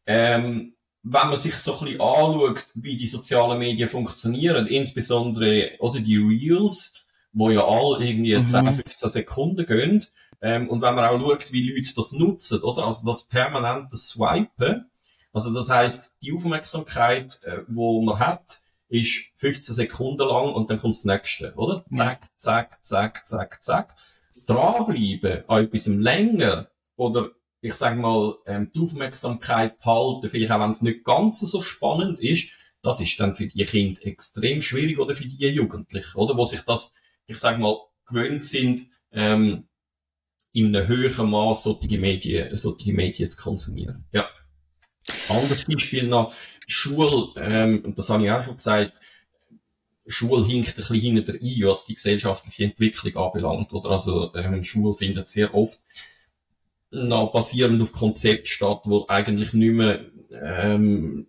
[0.06, 6.02] Ähm, wenn man sich so ein bisschen anschaut, wie die sozialen Medien funktionieren, insbesondere oder
[6.02, 8.48] die Reels, wo ja alle irgendwie mhm.
[8.48, 10.04] 10, 15 Sekunden gehen,
[10.42, 12.86] ähm, und wenn man auch schaut, wie Leute das nutzen, oder?
[12.86, 14.90] Also das permanente Swipen,
[15.34, 20.80] also das heißt, die Aufmerksamkeit, äh, wo man hat, ist 15 Sekunden lang und dann
[20.80, 21.86] kommt das nächste, oder?
[21.94, 23.96] Zack, zack, zack, zack, zack
[24.50, 27.32] dranbleiben an etwas länger oder
[27.62, 32.20] ich sage mal, ähm, die Aufmerksamkeit behalten, vielleicht auch wenn es nicht ganz so spannend
[32.20, 36.38] ist, das ist dann für die Kinder extrem schwierig oder für die Jugendlichen, oder?
[36.38, 36.94] Wo sich das,
[37.28, 39.68] ich sage mal, gewöhnt sind, ähm,
[40.54, 44.06] in einem höheren Maß solche Medien, solche Medien zu konsumieren.
[44.12, 44.28] Ja.
[45.28, 46.34] Anderes Beispiel noch,
[46.66, 48.94] Schule, ähm, und das habe ich auch schon gesagt,
[50.10, 53.72] Schule hinkt ein bisschen hinter ein, was die gesellschaftliche Entwicklung anbelangt.
[53.72, 55.80] Oder also, ähm, Schule findet sehr oft
[56.92, 61.28] noch basierend auf Konzept statt, wo eigentlich nicht mehr, ähm,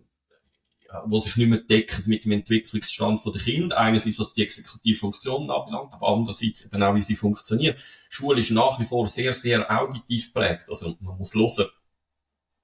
[1.05, 3.77] wo sich nicht mehr decken mit dem Entwicklungsstand der Kinder.
[3.77, 7.79] Einerseits, was die Exekutivfunktionen anbelangt, aber andererseits eben auch, wie sie funktioniert.
[8.09, 10.67] Schule ist nach wie vor sehr, sehr auditiv prägt.
[10.69, 11.67] Also, man muss hören.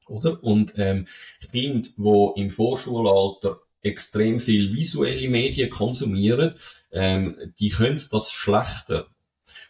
[0.08, 0.44] Oder?
[0.44, 1.06] Und, ähm,
[1.40, 6.54] Kinder, die im Vorschulalter extrem viel visuelle Medien konsumieren,
[6.92, 9.08] ähm, die können das schlechter.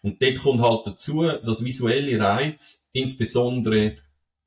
[0.01, 3.97] Und dort kommt halt dazu, dass visuelle Reiz, insbesondere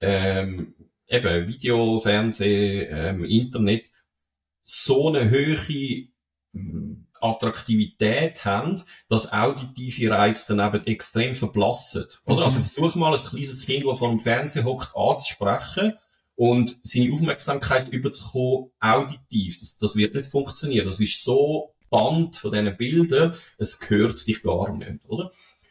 [0.00, 0.74] ähm,
[1.08, 3.84] eben Video, Fernsehen, ähm, Internet,
[4.64, 6.08] so eine höhere
[6.54, 12.06] ähm, Attraktivität haben, dass auditive Reize dann eben extrem verblassen.
[12.24, 12.46] Oder?
[12.46, 12.64] Also mhm.
[12.64, 15.94] versuch mal ein kleines Kind, das vor dem Fernsehen hockt, anzusprechen
[16.40, 19.60] und seine Aufmerksamkeit überzukommen, auditiv.
[19.60, 20.86] Das, das wird nicht funktionieren.
[20.86, 25.30] Das ist so Band von diesen Bildern, es gehört dich gar nicht, oder?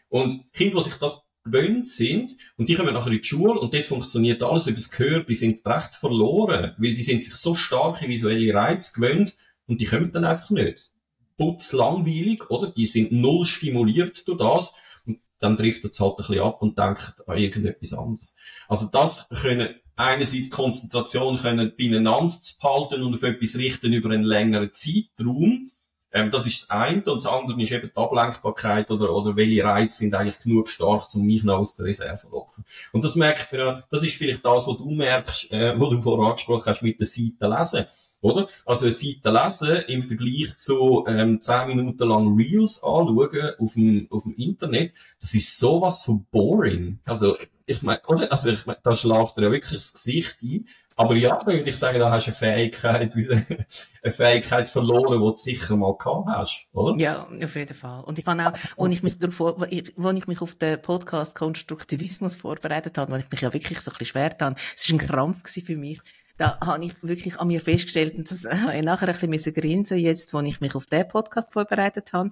[0.10, 3.74] Und Kinder, die sich das gewöhnt sind, und die kommen nachher in die Schule, und
[3.74, 7.56] dort funktioniert alles über das Gehör, die sind recht verloren, weil die sind sich so
[7.56, 10.92] starke visuelle Reize gewöhnt, und die kommen dann einfach nicht.
[11.36, 12.70] Putz langweilig, oder?
[12.70, 14.74] Die sind null stimuliert durch das,
[15.08, 18.36] und dann trifft es halt ein bisschen ab und denkt an irgendetwas anderes.
[18.68, 24.24] Also das können einerseits Konzentration können beieinander zu behalten und auf etwas richten über einen
[24.24, 25.70] längeren Zeitraum,
[26.12, 27.04] ähm, das ist das eine.
[27.04, 31.08] Und das andere ist eben die Ablenkbarkeit oder, oder welche Reize sind eigentlich genug stark,
[31.14, 32.66] um mich noch aus der Reserve zu locken.
[32.94, 36.02] Und das merkt man ja, das ist vielleicht das, was du merkst, äh, was du
[36.02, 37.86] vorher angesprochen hast, mit der Seite lesen.
[38.22, 38.48] Oder?
[38.66, 44.08] Also eine Seite lesen im Vergleich zu ähm, 10 Minuten lang Reels anschauen auf dem,
[44.10, 47.00] auf dem Internet, das ist sowas von boring.
[47.06, 48.32] Also ich meine, oder?
[48.32, 50.66] Also ich meine, da schlaft dir ja wirklich das Gesicht ein.
[50.96, 53.16] Aber ja, würde ich sagen, da hast du eine Fähigkeit,
[54.04, 57.00] eine Fähigkeit verloren, die du sicher mal gehabt hast, oder?
[57.00, 58.04] Ja, auf jeden Fall.
[58.04, 59.66] Und ich kann auch, wo ich mich davor, wo
[60.12, 63.98] ich mich auf den Podcast Konstruktivismus vorbereitet habe, weil ich mich ja wirklich so ein
[63.98, 66.02] bisschen schwer habe, es war ein Krampf für mich.
[66.40, 70.00] Da habe ich wirklich an mir festgestellt, und das habe ich nachher ein bisschen grinsen
[70.00, 72.32] jetzt, wo ich mich auf den Podcast vorbereitet habe,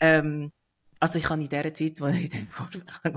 [0.00, 0.50] ähm,
[0.98, 2.68] also ich habe in der Zeit, wo ich dann vor,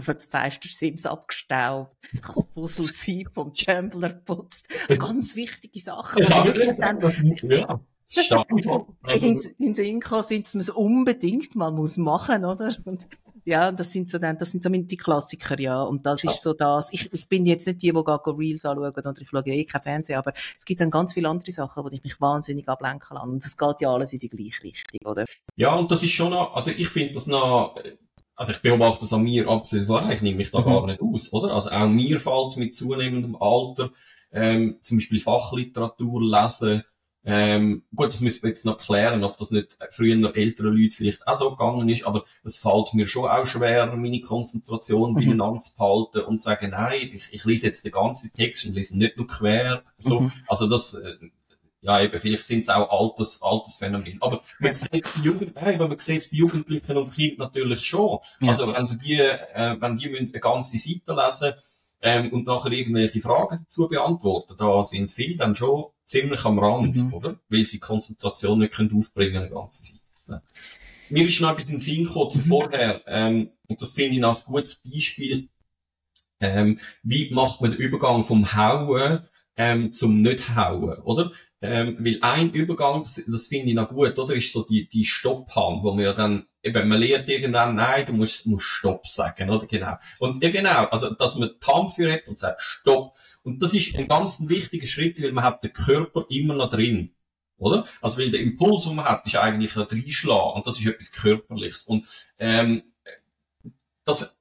[0.02, 4.68] vor den Feister Sims abgestaubt, ich habe das Puzzle vom Chambler putzt,
[5.00, 6.28] ganz wichtige Sachen.
[6.28, 7.00] Habe wirklich dann,
[7.44, 7.74] ja.
[9.14, 12.76] in, in Sinn sind, man es unbedingt mal muss machen, oder?
[12.86, 13.08] Und
[13.46, 15.82] ja, das sind so dann, das sind so die Klassiker, ja.
[15.84, 16.32] Und das ja.
[16.32, 16.92] ist so das.
[16.92, 19.82] Ich, ich bin jetzt nicht die, die gar Reels anschauen oder ich schaue eh kein
[19.82, 23.30] Fernsehen, aber es gibt dann ganz viele andere Sachen, wo ich mich wahnsinnig ablenken kann.
[23.30, 25.26] Und es geht ja alles in die gleiche Richtung, oder?
[25.56, 27.76] Ja, und das ist schon noch, also ich finde das noch,
[28.36, 30.66] also ich beobachte das an mir, abgesehen von ich nehme mich da mhm.
[30.66, 31.54] gar nicht aus, oder?
[31.54, 33.92] Also auch mir fällt mit zunehmendem Alter,
[34.32, 36.84] ähm, zum Beispiel Fachliteratur lesen,
[37.26, 40.96] ähm, gut, das müssen wir jetzt noch klären, ob das nicht früher noch ältere Leute
[40.96, 45.16] vielleicht auch so gegangen ist, aber es fällt mir schon auch schwer, meine Konzentration mhm.
[45.16, 48.76] beieinander zu behalten und zu sagen, nein, ich, ich lese jetzt den ganzen Text und
[48.76, 50.22] lese nicht nur quer, so.
[50.22, 50.32] Mhm.
[50.48, 51.16] Also das, äh,
[51.82, 54.18] ja, eben, vielleicht sind es auch altes, altes Phänomen.
[54.22, 58.20] Aber man sieht bei Jugend, hey, man sieht bei Jugendlichen und Kindern natürlich schon.
[58.40, 58.50] Ja.
[58.50, 61.54] Also, wenn die, äh, wenn die eine ganze Seite lesen,
[62.06, 64.54] ähm, und nachher irgendwelche Fragen dazu beantworten.
[64.60, 67.14] Da sind viele dann schon ziemlich am Rand, mhm.
[67.14, 67.40] oder?
[67.50, 70.42] Weil sie Konzentration nicht können aufbringen eine ganze Zeit.
[71.10, 72.44] Mir ist noch etwas in den Sinn gekommen zu mhm.
[72.44, 75.50] vorher, ähm, und das finde ich als gutes Beispiel,
[76.40, 79.22] ähm, wie macht man den Übergang vom Hauen
[79.58, 81.32] ähm, zum Nicht-Hauen, oder?
[81.62, 84.36] Ähm, weil ein Übergang, das, das finde ich noch gut, oder?
[84.36, 88.14] Ist so die, die Stopphand, wo man ja dann, eben, man lernt irgendwann, nein, du
[88.14, 89.66] musst, musst Stopp sagen, oder?
[89.66, 89.96] Genau.
[90.20, 93.16] Und ja, genau, also, dass man die Hand für hat und sagt Stopp.
[93.44, 97.16] Und das ist ein ganz wichtiger Schritt, weil man hat den Körper immer noch drin.
[97.58, 97.86] Oder?
[98.02, 100.54] Also, weil der Impuls, den man hat, ist eigentlich ein Reinschlagen.
[100.56, 101.86] Und das ist etwas Körperliches.
[101.86, 102.06] Und,
[102.38, 102.84] ähm,
[104.04, 104.35] das,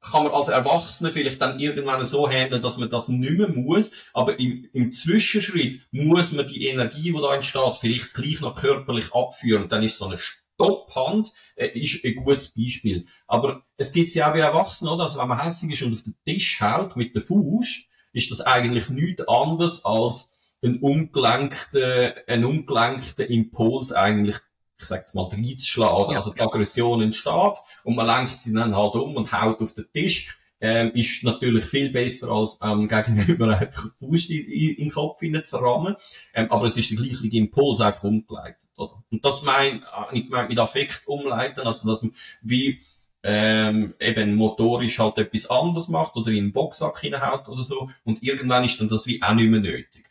[0.00, 3.90] kann man als Erwachsener vielleicht dann irgendwann so handeln, dass man das nicht mehr muss,
[4.14, 9.12] aber im, im Zwischenschritt muss man die Energie, die da entsteht, vielleicht gleich noch körperlich
[9.14, 9.68] abführen.
[9.68, 10.18] dann ist so eine
[10.60, 13.06] Stopphand äh, ist ein gutes Beispiel.
[13.26, 15.04] Aber es gibt ja auch wie Erwachsene, oder?
[15.04, 18.40] Also wenn man hässlich ist und auf den Tisch haut mit der Fuß, ist das
[18.40, 20.30] eigentlich nichts anderes als
[20.62, 24.36] ein umgelenkter, ein umgelenkter Impuls eigentlich
[24.80, 26.12] ich sag jetzt mal, reinzuschlagen.
[26.12, 26.16] Ja.
[26.16, 29.86] Also die Aggression entsteht und man lenkt sie dann halt um und haut auf den
[29.92, 30.36] Tisch.
[30.62, 35.20] Ähm, ist natürlich viel besser als ähm, gegenüber einfach Fuß in, in, in den Kopf
[35.20, 35.96] hineinzurammen.
[36.34, 38.60] Ähm, aber es ist der gleiche Impuls einfach umgeleitet.
[38.76, 39.02] Oder?
[39.10, 42.12] Und das mein, äh, ich mein mit Affekt umleiten, also dass man
[42.42, 42.78] wie
[43.22, 48.22] ähm, eben motorisch halt etwas anderes macht oder in den Boxsack hineinhaut oder so und
[48.22, 50.09] irgendwann ist dann das wie auch nicht mehr nötig.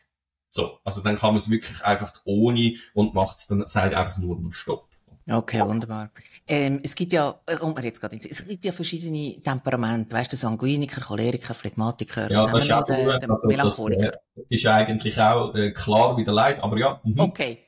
[0.50, 4.18] So, also dann kann man es wirklich einfach ohne und macht es dann, sagt einfach
[4.18, 4.90] nur noch Stopp.
[5.28, 6.10] Okay, wunderbar.
[6.48, 10.32] Ähm, es gibt ja, äh, kommt mir jetzt gerade es gibt ja verschiedene Temperamente, weißt
[10.32, 14.10] du, Sanguiniker, Choleriker, Phlegmatiker, ja, das ist auch der, der also, Melancholiker.
[14.34, 17.00] Das, äh, ist eigentlich auch äh, klar wie der Leid, aber ja.
[17.04, 17.20] Mhm.
[17.20, 17.64] Okay.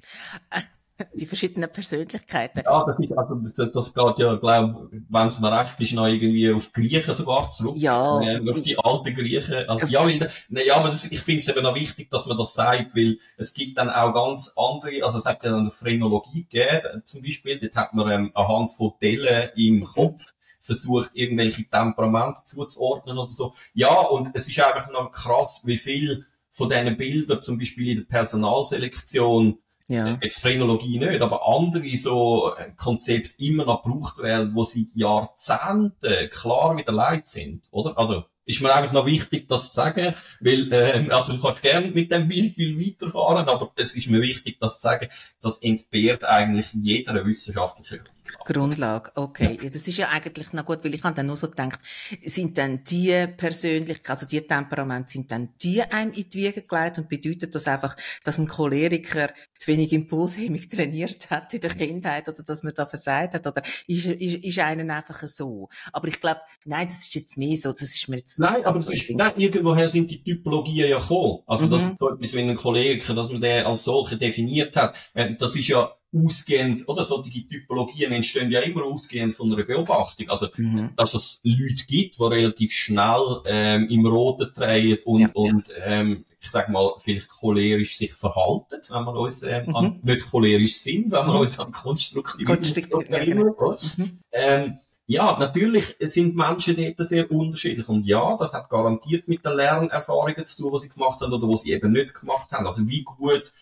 [1.14, 2.62] Die verschiedenen Persönlichkeiten.
[2.64, 6.07] Ja, das ist, also, das, das geht ja, glaube wenn es mir recht ist, noch
[6.07, 7.76] irgendwie auf Griechen sogar zurück.
[7.76, 8.20] Ja.
[8.20, 9.68] Äh, auf die alten Griechen.
[9.68, 12.38] Also, ja, weil, ne, ja, aber das, ich finde es eben noch wichtig, dass man
[12.38, 15.70] das sagt, weil es gibt dann auch ganz andere, also es hat ja dann eine
[15.70, 21.64] Phrenologie gegeben, zum Beispiel, dort hat man ähm, anhand von Dellen im Kopf versucht, irgendwelche
[21.68, 23.55] Temperamente zuzuordnen oder so.
[23.74, 27.97] Ja, und es ist einfach noch krass, wie viel von diesen Bildern, zum Beispiel in
[27.99, 29.59] der Personalselektion,
[29.89, 30.18] ja.
[30.22, 36.30] Jetzt Phrenologie nicht, aber andere so äh, Konzepte immer noch gebraucht werden, wo seit Jahrzehnten
[36.30, 37.99] klar wieder leid sind, oder?
[37.99, 41.89] Also, ist mir einfach noch wichtig, das zu sagen, weil, ähm, also du kannst gerne
[41.89, 45.09] mit dem Beispiel weiterfahren, aber es ist mir wichtig, das zu sagen,
[45.41, 48.01] das entbehrt eigentlich jeder wissenschaftlichen
[48.45, 49.11] Grundlage.
[49.14, 49.59] Okay.
[49.62, 49.70] Ja.
[49.70, 51.81] Das ist ja eigentlich noch gut, weil ich habe dann nur so gedacht,
[52.23, 56.99] sind dann die persönlich, also die Temperament, sind dann die einem in die Wiege gelegt
[56.99, 62.29] und bedeutet das einfach, dass ein Choleriker zu wenig Impulshemmung trainiert hat in der Kindheit
[62.29, 65.68] oder dass man da versagt hat oder ist, ist, ist einen einfach so.
[65.93, 68.79] Aber ich glaube, nein, das ist jetzt mehr so, das ist mir jetzt Nein, aber
[68.79, 71.41] es ist, nein, irgendwoher sind die Typologien ja gekommen.
[71.47, 71.70] Also, mhm.
[71.70, 74.97] das so etwas wie ein Choleriker, dass man den als solche definiert hat.
[75.14, 80.29] Äh, das ist ja ausgehend, oder solche Typologien entstehen ja immer ausgehend von einer Beobachtung.
[80.29, 80.91] Also, mhm.
[80.97, 86.25] dass es Leute gibt, die relativ schnell ähm, im Roten drehen und, ja, und ähm,
[86.41, 89.77] ich sag mal, vielleicht cholerisch sich verhalten, wenn wir uns ähm, mhm.
[89.77, 91.41] an, nicht cholerisch sind, wenn wir mhm.
[91.41, 93.55] uns an Konstruktivismus erinnern.
[93.97, 94.19] Mhm.
[94.33, 97.89] Ähm, ja, natürlich sind Menschen dort sehr unterschiedlich.
[97.89, 101.47] Und ja, das hat garantiert mit den Lernerfahrungen zu tun, die sie gemacht haben oder
[101.47, 102.67] die sie eben nicht gemacht haben.
[102.67, 103.53] Also wie gut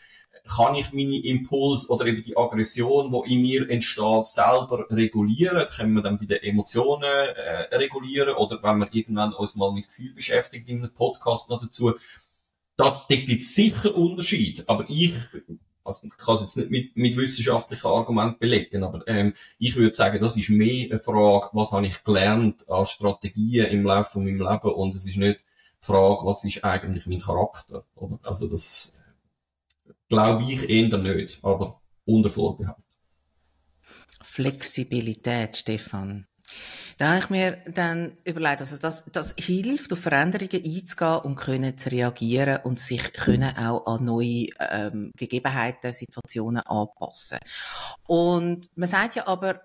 [0.46, 5.68] kann ich meine Impuls oder eben die Aggression, die in mir entsteht, selber regulieren?
[5.68, 8.34] Können wir dann bei den Emotionen äh, regulieren?
[8.34, 11.94] Oder wenn wir irgendwann uns mal mit Gefühl beschäftigt in einem Podcast noch dazu,
[12.76, 14.64] das, da gibt sicher Unterschied.
[14.66, 15.14] Aber ich
[15.90, 19.94] also ich kann es jetzt nicht mit, mit wissenschaftlichen Argumenten belegen, aber ähm, ich würde
[19.94, 24.24] sagen, das ist mehr eine Frage, was habe ich gelernt an Strategien im Laufe von
[24.24, 27.84] meinem Leben und es ist nicht die Frage, was ist eigentlich mein Charakter.
[27.96, 28.18] Oder?
[28.22, 28.99] Also das
[30.10, 32.76] glaube ich eher nicht, aber unter Vorbehalt.
[34.22, 36.26] Flexibilität, Stefan.
[36.98, 41.78] Da habe ich mir dann überlegt, also das, das hilft, auf Veränderungen einzugehen und können
[41.78, 47.38] zu reagieren und sich können auch an neue ähm, Gegebenheiten, Situationen anpassen.
[48.06, 49.62] Und man sagt ja aber,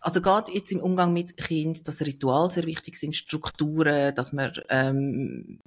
[0.00, 4.52] also gerade jetzt im Umgang mit Kind, dass Ritual sehr wichtig sind, Strukturen, dass man
[4.70, 5.60] ähm,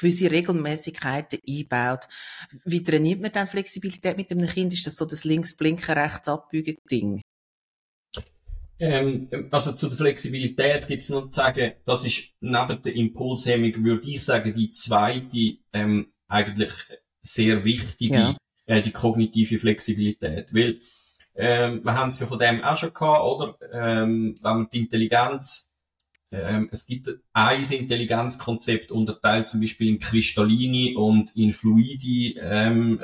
[0.00, 2.08] gewisse Regelmäßigkeiten einbaut.
[2.64, 4.72] Wie trainiert man dann Flexibilität mit einem Kind?
[4.72, 7.22] Ist das so das links blinken, rechts abbiegen Ding?
[8.78, 13.84] Ähm, also zu der Flexibilität gibt es noch zu sagen, das ist neben der Impulshemmung,
[13.84, 16.72] würde ich sagen, die zweite ähm, eigentlich
[17.20, 18.36] sehr wichtige, ja.
[18.64, 20.54] äh, die kognitive Flexibilität.
[20.54, 20.80] Weil
[21.34, 23.56] ähm, wir haben es ja von dem auch schon gehabt, oder?
[23.70, 25.69] Ähm, wenn man die Intelligenz,
[26.32, 33.02] ähm, es gibt ein Intelligenzkonzept unterteilt zum Beispiel in kristalline und in fluide ähm,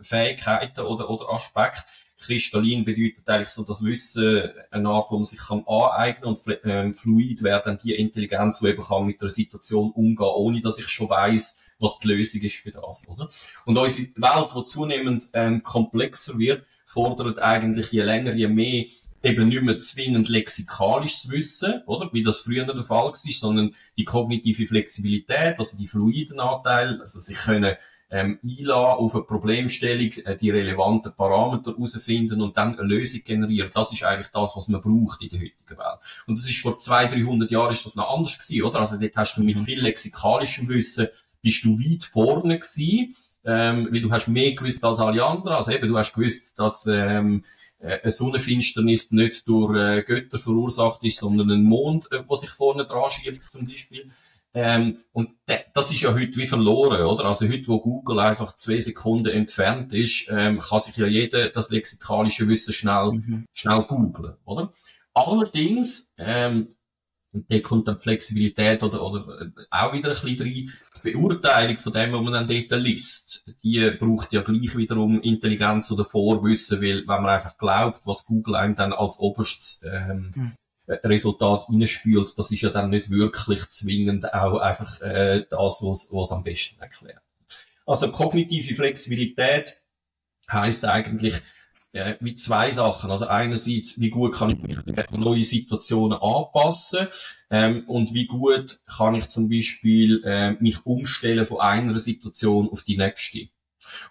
[0.00, 1.84] Fähigkeiten oder, oder Aspekte
[2.22, 6.94] kristallin bedeutet eigentlich so das Wissen, eine Art, wo man sich kann aneignen und ähm,
[6.94, 10.88] fluid wäre dann die Intelligenz, die eben kann mit der Situation umgehen, ohne dass ich
[10.88, 13.28] schon weiß, was die Lösung ist für das, oder?
[13.66, 18.84] Und unsere Welt, die zunehmend ähm, komplexer wird, fordert eigentlich je länger, je mehr
[19.22, 22.10] eben nicht mehr zwingend lexikalisches Wissen, oder?
[22.12, 27.20] Wie das früher der Fall war, sondern die kognitive Flexibilität, also die fluiden Anteile, also
[27.20, 27.76] sich können
[28.10, 33.70] ähm, einlassen auf eine Problemstellung, äh, die relevanten Parameter herausfinden und dann eine Lösung generieren.
[33.72, 35.98] Das ist eigentlich das, was man braucht in der heutigen Welt.
[36.26, 38.80] Und das ist vor 200, 300 Jahren ist das noch anders gewesen, oder?
[38.80, 39.64] Also dort hast du mit mhm.
[39.64, 41.08] viel lexikalischem Wissen
[41.40, 45.56] bist du weit vorne gewesen, ähm, weil du hast mehr gewusst als alle anderen.
[45.56, 51.02] Also eben, du hast gewusst, dass ähm, äh, eine Sonnenfinsternis nicht durch äh, Götter verursacht
[51.02, 54.10] ist, sondern ein Mond, äh, der sich vorne dran schiebt zum Beispiel.
[54.54, 55.30] Ähm, und
[55.72, 57.24] das ist ja heute wie verloren, oder?
[57.24, 61.70] Also heute, wo Google einfach zwei Sekunden entfernt ist, ähm, kann sich ja jeder das
[61.70, 63.46] lexikalische Wissen schnell, mhm.
[63.54, 64.70] schnell googlen, oder?
[65.14, 66.74] Allerdings, ähm,
[67.32, 70.72] da kommt dann Flexibilität oder, oder äh, auch wieder ein bisschen rein.
[71.04, 75.90] Die Beurteilung von dem, was man dann dort liest, die braucht ja gleich wiederum Intelligenz
[75.90, 80.52] oder Vorwissen, weil wenn man einfach glaubt, was Google einem dann als oberstes ähm, mhm
[80.88, 86.32] Resultat reinspült, das ist ja dann nicht wirklich zwingend auch einfach äh, das, was was
[86.32, 87.22] am besten erklärt.
[87.86, 89.76] Also kognitive Flexibilität
[90.50, 91.40] heißt eigentlich,
[91.92, 93.10] äh, wie zwei Sachen.
[93.10, 97.08] Also einerseits, wie gut kann ich mich an neue Situationen anpassen
[97.50, 102.82] ähm, und wie gut kann ich zum Beispiel äh, mich umstellen von einer Situation auf
[102.82, 103.48] die nächste.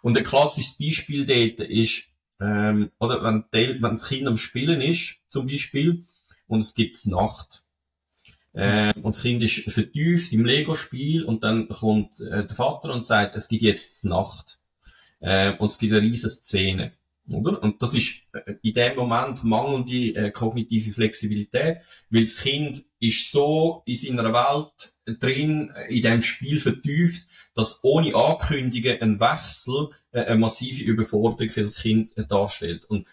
[0.01, 2.03] Und ein klassisches Beispiel dort ist,
[2.39, 6.03] ähm, oder wenn, wenn das Kind am Spielen ist, zum Beispiel,
[6.47, 7.63] und es gibt Nacht.
[8.53, 13.07] Äh, und das Kind ist vertieft im Lego-Spiel und dann kommt äh, der Vater und
[13.07, 14.59] sagt, es gibt jetzt Nacht.
[15.21, 16.91] Äh, und es gibt eine riesige Szene.
[17.29, 17.61] Oder?
[17.61, 21.77] Und das ist äh, in dem Moment mangelnde äh, kognitive Flexibilität,
[22.09, 27.79] weil das Kind ist so in seiner Welt drin, äh, in dem Spiel vertieft, dass
[27.83, 32.85] ohne Ankündigen ein Wechsel äh, eine massive Überforderung für das Kind äh, darstellt.
[32.85, 33.07] Und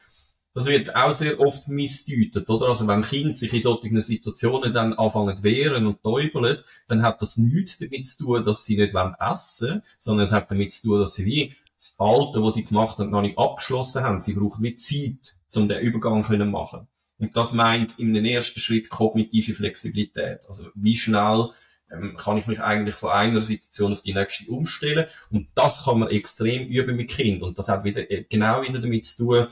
[0.55, 2.67] das wird auch sehr oft missdeutet, oder?
[2.67, 7.37] Also wenn Kinder sich in solchen Situationen dann anfangen wehren und täubeln, dann hat das
[7.37, 11.01] nichts damit zu tun, dass sie nicht essen wollen, sondern es hat damit zu tun,
[11.01, 14.21] dass sie wie das Alte, was sie gemacht haben, noch nicht abgeschlossen haben.
[14.21, 16.89] Sie brauchen wie Zeit, um den Übergang zu machen.
[17.19, 20.41] Und das meint in den ersten Schritt kognitive Flexibilität.
[20.49, 21.51] Also wie schnell
[21.91, 25.07] ähm, kann ich mich eigentlich von einer Situation auf die nächste umstellen.
[25.31, 27.43] Und das kann man extrem üben mit Kind.
[27.43, 29.47] Und das hat wieder, äh, genau wieder damit zu tun,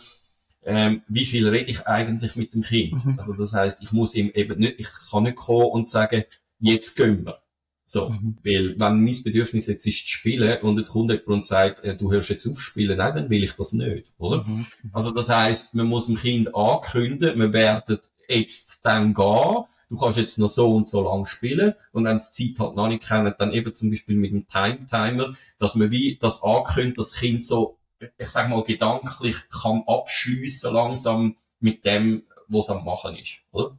[0.64, 3.04] ähm, wie viel rede ich eigentlich mit dem Kind.
[3.04, 3.14] Mhm.
[3.18, 6.24] Also das heißt, ich muss ihm eben nicht, ich kann nicht kommen und sagen,
[6.58, 7.40] jetzt gehen wir.
[7.88, 8.36] So, mhm.
[8.42, 11.96] weil wenn mein Bedürfnis jetzt ist zu spielen und jetzt kommt jemand und sagt, äh,
[11.96, 14.44] du hörst jetzt auf spielen, nein, dann will ich das nicht, oder?
[14.44, 14.66] Mhm.
[14.92, 20.18] Also das heißt, man muss dem Kind ankündigen, wir werden jetzt dann gehen, du kannst
[20.18, 23.32] jetzt noch so und so lang spielen und wenn es Zeit halt noch nicht kennen,
[23.38, 27.78] dann eben zum Beispiel mit dem Time-Timer, dass man wie das ankündigt, das Kind so,
[28.18, 33.78] ich sag mal, gedanklich kann abschliessen langsam mit dem, was am machen ist, oder?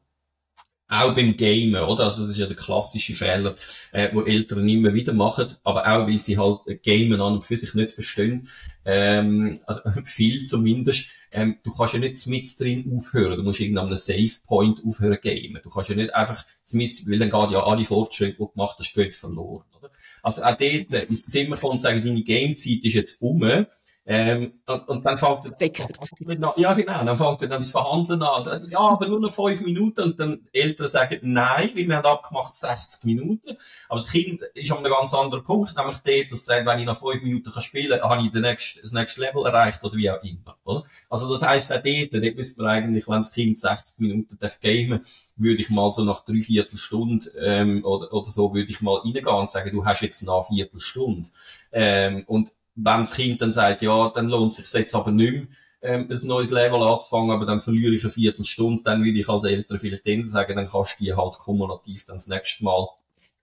[0.89, 2.05] Auch beim Gamen, oder?
[2.05, 3.55] Also das ist ja der klassische Fehler,
[3.91, 7.57] äh, wo Eltern immer wieder machen, aber auch weil sie halt Gamen an und für
[7.57, 8.47] sich nicht verstehen,
[8.85, 11.07] ähm, also viel zumindest.
[11.31, 15.19] Ähm, du kannst ja nicht mit drin aufhören, du musst irgendwann einem Save Point aufhören
[15.21, 15.59] gamen.
[15.61, 18.77] Du kannst ja nicht einfach mit, weil dann geht ja alle Fortschritte, die du gemacht
[18.79, 19.91] hast, geht verloren, oder?
[20.23, 23.65] Also auch dort ins Zimmer kommen und sagen, deine Gamezeit ist jetzt um,
[24.09, 28.65] ähm, und, und dann fängt er, ja genau, dann fängt er dann das Verhandeln an.
[28.69, 32.55] Ja, aber nur noch fünf Minuten und dann Eltern sagen, nein, weil wir haben abgemacht
[32.55, 33.57] 60 Minuten.
[33.89, 36.85] Aber das Kind ist an einem ganz anderen Punkt, nämlich dort, dass sagt, wenn ich
[36.85, 39.97] noch fünf Minuten kann spielen kann, habe ich den nächsten, das nächste Level erreicht oder
[39.97, 40.55] wie auch immer.
[40.63, 40.83] Oder?
[41.09, 44.61] Also das heisst, auch dort, dort müsste man eigentlich, wenn das Kind 60 Minuten darf
[44.61, 45.01] gamen,
[45.35, 49.27] würde ich mal so nach drei Viertelstunde ähm, oder, oder so, würde ich mal reingehen
[49.27, 51.29] und sagen, du hast jetzt eine Viertelstunde.
[51.73, 55.47] Ähm, und wenn das Kind dann sagt, ja, dann lohnt sich jetzt aber nicht mehr,
[55.81, 59.43] ähm, ein neues Level anzufangen, aber dann verliere ich eine Viertelstunde, dann würde ich als
[59.43, 62.87] Eltern vielleicht dann sagen, dann kannst du die halt kumulativ dann das nächste Mal.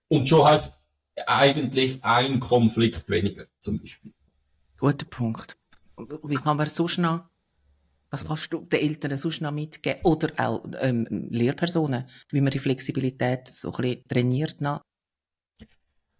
[0.07, 0.73] Und schon hast
[1.15, 4.13] du eigentlich einen Konflikt weniger, zum Beispiel.
[4.77, 5.57] Guter Punkt.
[6.23, 7.21] Wie kann man so schnell,
[8.09, 10.01] was kannst du den Eltern so schnell mitgeben?
[10.03, 14.81] Oder auch ähm, Lehrpersonen, wie man die Flexibilität so ein bisschen trainiert nach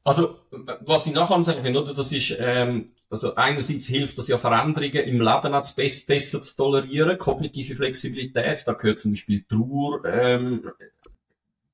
[0.05, 0.37] also,
[0.81, 5.19] was ich nachher sagen oder, das ist, ähm, also einerseits hilft das ja Veränderungen im
[5.19, 10.69] Leben auch besser, besser zu tolerieren, kognitive Flexibilität, da gehört zum Beispiel Trauer, ähm,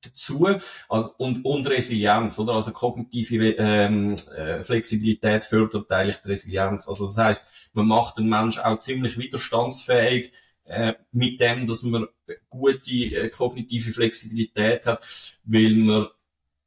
[0.01, 0.47] dazu
[0.87, 2.53] also, und, und Resilienz, oder?
[2.53, 6.87] Also kognitive ähm, äh, Flexibilität fördert eigentlich die Resilienz.
[6.87, 10.31] Also das heißt, man macht den Mensch auch ziemlich widerstandsfähig
[10.63, 12.07] äh, mit dem, dass man
[12.49, 15.05] gute äh, kognitive Flexibilität hat,
[15.43, 16.07] weil man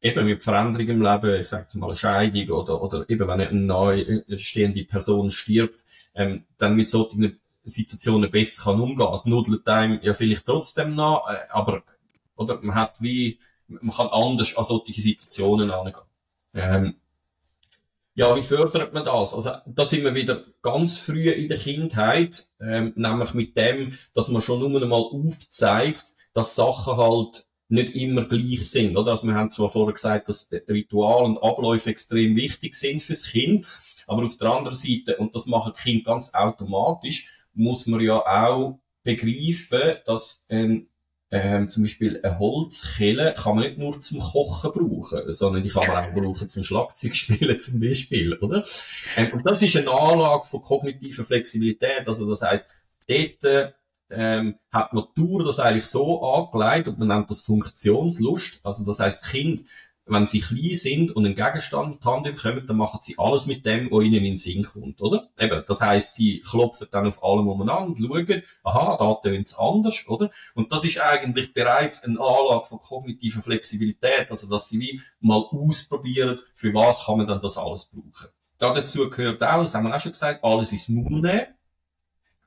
[0.04, 3.52] eben mit Veränderungen im Leben, ich sage mal eine Scheidung oder, oder eben wenn eine
[3.52, 5.82] neu äh, stehende Person stirbt,
[6.14, 9.08] ähm, dann mit solchen Situationen besser kann umgehen.
[9.14, 11.82] Es nudelt einem ja vielleicht trotzdem noch, äh, aber
[12.36, 16.02] oder man hat wie, man kann anders an solche Situationen angehen.
[16.52, 16.96] Ähm,
[18.14, 19.32] ja, wie fördert man das?
[19.32, 24.28] Also, da sind wir wieder ganz früh in der Kindheit, ähm, nämlich mit dem, dass
[24.28, 29.12] man schon nur einmal aufzeigt, dass Sachen halt nicht immer gleich sind, oder?
[29.12, 33.66] Also wir haben zwar vorher gesagt, dass Ritual und Abläufe extrem wichtig sind fürs Kind,
[34.06, 38.78] aber auf der anderen Seite, und das machen Kind ganz automatisch, muss man ja auch
[39.02, 40.88] begreifen, dass ähm,
[41.30, 45.86] ähm, zum Beispiel eine Holzkelle kann man nicht nur zum Kochen brauchen, sondern die kann
[45.88, 48.64] man auch brauchen zum Schlagzeugspielen zum Beispiel, oder?
[49.16, 52.66] Ähm, und das ist eine Anlage von kognitiver Flexibilität, also das heißt,
[53.08, 53.74] dort
[54.16, 58.60] ähm, hat die Natur das eigentlich so angelegt und man nennt das Funktionslust.
[58.62, 59.64] Also das heißt, Kind,
[60.06, 63.46] wenn sie klein sind und einen Gegenstand in die Hand bekommen, dann machen sie alles
[63.46, 65.30] mit dem, was ihnen in den Sinn kommt, oder?
[65.38, 70.04] Eben, das heißt, sie klopfen dann auf allem umeinander, schauen, aha, da tönt es anders,
[70.06, 70.30] oder?
[70.54, 75.42] Und das ist eigentlich bereits eine Anlage von kognitiver Flexibilität, also dass sie wie mal
[75.50, 78.28] ausprobieren, für was kann man dann das alles brauchen.
[78.58, 81.46] Da dazu gehört auch, das haben wir auch schon gesagt, alles ins Maul nehmen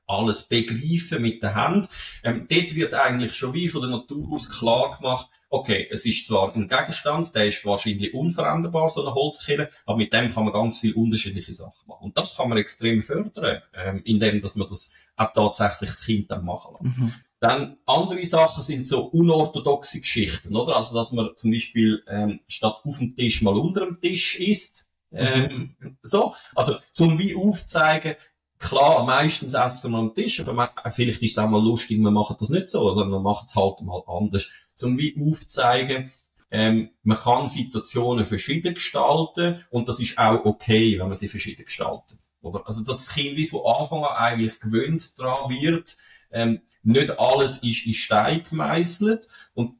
[0.08, 1.88] alles begreifen mit der Hand.
[2.24, 6.26] Ähm, dort wird eigentlich schon wie von der Natur aus klar gemacht, okay, es ist
[6.26, 10.52] zwar ein Gegenstand, der ist wahrscheinlich unveränderbar, so eine Holzkille, aber mit dem kann man
[10.52, 12.04] ganz viele unterschiedliche Sachen machen.
[12.04, 16.30] Und das kann man extrem fördern, ähm, indem dass man das auch tatsächlich das Kind
[16.30, 16.98] dann machen lässt.
[16.98, 17.12] Mhm.
[17.40, 20.76] Dann andere Sachen sind so unorthodoxe Geschichten, oder?
[20.76, 24.86] Also, dass man zum Beispiel ähm, statt auf dem Tisch mal unter dem Tisch isst.
[25.12, 25.98] Ähm, mhm.
[26.02, 28.16] So, also zum wie aufzeigen,
[28.58, 32.10] klar, meistens essen wir am Tisch, aber man, vielleicht ist es auch mal lustig, wir
[32.10, 34.48] machen das nicht so, sondern wir machen es halt mal anders.
[34.74, 36.10] Zum wie aufzeigen,
[36.50, 41.64] ähm, man kann Situationen verschieden gestalten und das ist auch okay, wenn man sie verschieden
[41.64, 42.18] gestaltet.
[42.40, 42.66] Oder?
[42.66, 45.96] Also, dass das Kind wie von Anfang an eigentlich gewöhnt daran wird,
[46.30, 49.74] ähm, nicht alles ist in Stein gemeißelt und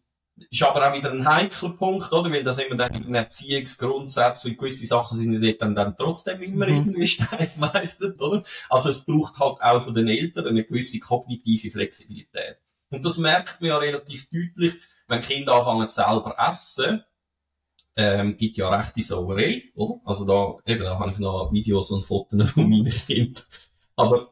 [0.51, 2.31] ist aber auch wieder ein heikler Punkt, oder?
[2.31, 6.67] Weil das immer dann in Erziehungsgrundsätze, weil gewisse Sachen sind ja dann, dann trotzdem immer
[6.67, 6.75] mhm.
[6.75, 8.43] irgendwie Stein gemeißelt, oder?
[8.69, 12.59] Also es braucht halt auch von den Eltern eine gewisse kognitive Flexibilität.
[12.91, 14.75] Und das merkt man ja relativ deutlich,
[15.09, 17.03] wenn Kinder anfangen selber essen,
[17.97, 20.01] ähm, gibt ja rechte Sauerei, oder?
[20.05, 23.43] Also da, eben, da habe ich noch Videos und Fotos von meinen Kindern.
[23.97, 24.31] Aber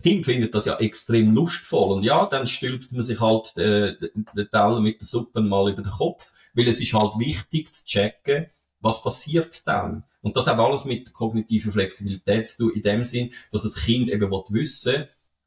[0.00, 1.96] Kind findet das ja extrem lustvoll.
[1.96, 5.82] Und ja, dann stülpt man sich halt äh, den Teller mit der Suppe mal über
[5.82, 8.46] den Kopf, weil es ist halt wichtig zu checken,
[8.80, 10.04] was passiert dann.
[10.22, 14.08] Und das hat alles mit kognitiver Flexibilität zu tun, in dem Sinn, dass das Kind
[14.08, 15.06] eben wissen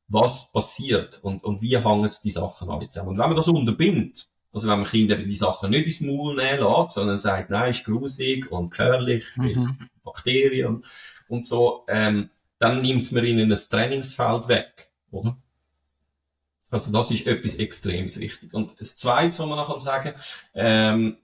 [0.09, 3.09] was passiert und, und wie hängen die Sachen alle zusammen.
[3.09, 6.63] Und wenn man das unterbindet, also wenn man Kinder die Sachen nicht ins Maul nehmen
[6.63, 9.77] lässt, sondern sagt, nein, ist grusig und gefährlich, mhm.
[10.03, 10.83] Bakterien
[11.27, 15.37] und so, ähm, dann nimmt man ihnen ein Trainingsfeld weg, oder?
[16.69, 18.53] Also das ist etwas extrem wichtig.
[18.53, 20.13] Und das Zweite, was man noch sagen
[20.53, 21.17] ähm,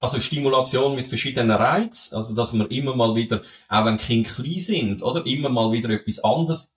[0.00, 4.58] also Stimulation mit verschiedenen Reizen, also dass man immer mal wieder, auch wenn Kinder klein
[4.58, 6.74] sind, oder immer mal wieder etwas anderes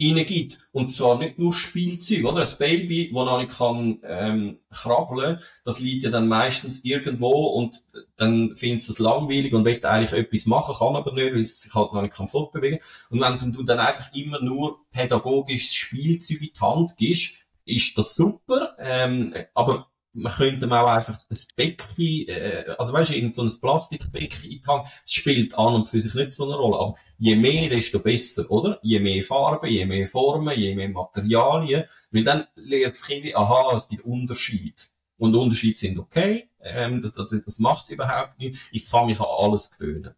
[0.00, 0.58] reingibt.
[0.72, 2.42] Und zwar nicht nur Spielzeug, oder?
[2.42, 7.82] Ein Baby, das noch nicht kann, ähm, krabbeln, das liegt ja dann meistens irgendwo und
[8.16, 11.74] dann findet es langweilig und will eigentlich etwas machen, kann aber nicht, weil es sich
[11.74, 12.80] halt noch nicht kann fortbewegen.
[13.10, 17.34] Und wenn du dann einfach immer nur pädagogisches Spielzeug in die Hand gibst,
[17.64, 23.14] ist das super, ähm, aber man könnte auch einfach ein Becken, äh, also weißt du,
[23.14, 26.78] irgend so ein Plastikbecken Hand, das spielt an und für sich nicht so eine Rolle,
[26.78, 28.78] aber je mehr, desto besser, oder?
[28.82, 33.72] Je mehr Farben, je mehr Formen, je mehr Materialien, weil dann lernt das Kind, aha,
[33.74, 34.88] es gibt Unterschied.
[35.16, 39.26] Und Unterschiede sind okay, ähm, das, das, das macht überhaupt nichts, ich fange mich an
[39.28, 40.14] alles gewöhnen.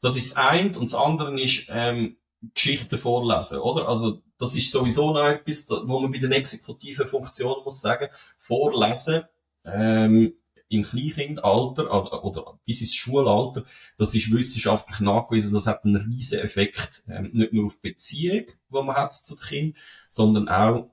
[0.00, 2.16] Das ist das eine, und das andere ist, ähm,
[2.54, 3.88] Geschichten vorlesen, oder?
[3.88, 9.24] Also, das ist sowieso noch etwas, wo man bei den exekutiven Funktionen muss sagen, vorlesen,
[9.72, 10.34] ähm,
[10.68, 13.64] im Kleinkindalter oder, bis ins Schulalter,
[13.96, 18.82] das ist wissenschaftlich nachgewiesen, das hat einen riesen Effekt, ähm, nicht nur auf Beziehung, die
[18.82, 20.90] man hat zu den Kindern, sondern auch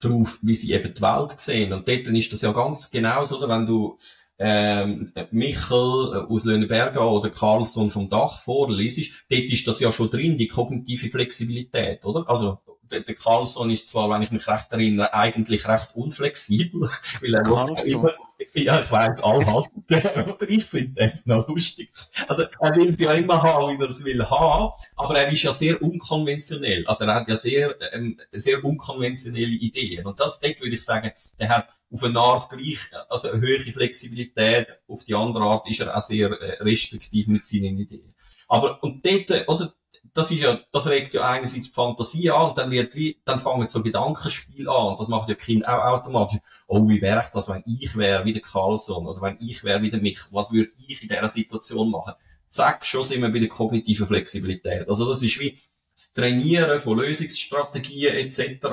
[0.00, 1.72] darauf, wie sie eben die Welt sehen.
[1.72, 3.48] Und dort ist das ja ganz genauso, oder?
[3.48, 3.98] wenn du
[4.38, 10.38] ähm, Michel aus Löhneberger oder Carlson vom Dach vorliest, dort ist das ja schon drin,
[10.38, 12.28] die kognitive Flexibilität, oder?
[12.28, 12.58] Also
[12.90, 17.46] der, der Carlson ist zwar, wenn ich mich recht erinnere, eigentlich recht unflexibel, weil er
[17.46, 18.14] muss immer,
[18.54, 21.90] ja, ich weiss, all hassen aber ich finde das noch lustig.
[22.28, 25.42] Also, er will es ja immer haben, wie er es will haben, aber er ist
[25.42, 26.86] ja sehr unkonventionell.
[26.86, 30.06] Also, er hat ja sehr, ähm, sehr unkonventionelle Ideen.
[30.06, 32.78] Und das, dort würde ich sagen, er hat auf eine Art gleich,
[33.08, 37.44] also eine höhere Flexibilität, auf die andere Art ist er auch sehr äh, restriktiv mit
[37.44, 38.14] seinen Ideen.
[38.48, 39.74] Aber, und dort, oder,
[40.14, 43.38] das ist ja, das regt ja einerseits die Fantasie an und dann wird wie, dann
[43.38, 46.40] fangen so Gedankenspiel an und das macht ja Kind auch automatisch.
[46.66, 49.90] Oh, wie wäre das, wenn ich wäre wie der Carlson oder wenn ich wäre wie
[49.90, 52.14] der Mick, was würde ich in dieser Situation machen?
[52.48, 54.88] Zack, schon sind wir bei der kognitiven Flexibilität.
[54.88, 55.56] Also das ist wie
[55.94, 58.66] das Trainieren von Lösungsstrategien etc.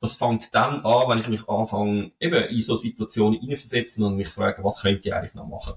[0.00, 4.28] Das fängt dann an, wenn ich mich anfange, eben in so Situationen hineinversetzen und mich
[4.28, 5.74] frage, was könnte ich eigentlich noch machen?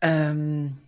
[0.00, 0.81] Ähm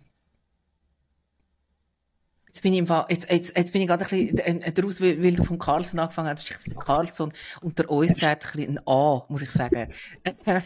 [2.65, 5.21] bin ich im Fall, jetzt, jetzt, jetzt bin ich gerade ein bisschen äh, daraus, weil,
[5.21, 6.49] weil du vom Carlson angefangen hast.
[6.49, 9.87] Ich finde Carlson unter uns sagt ein bisschen ein A, muss ich sagen.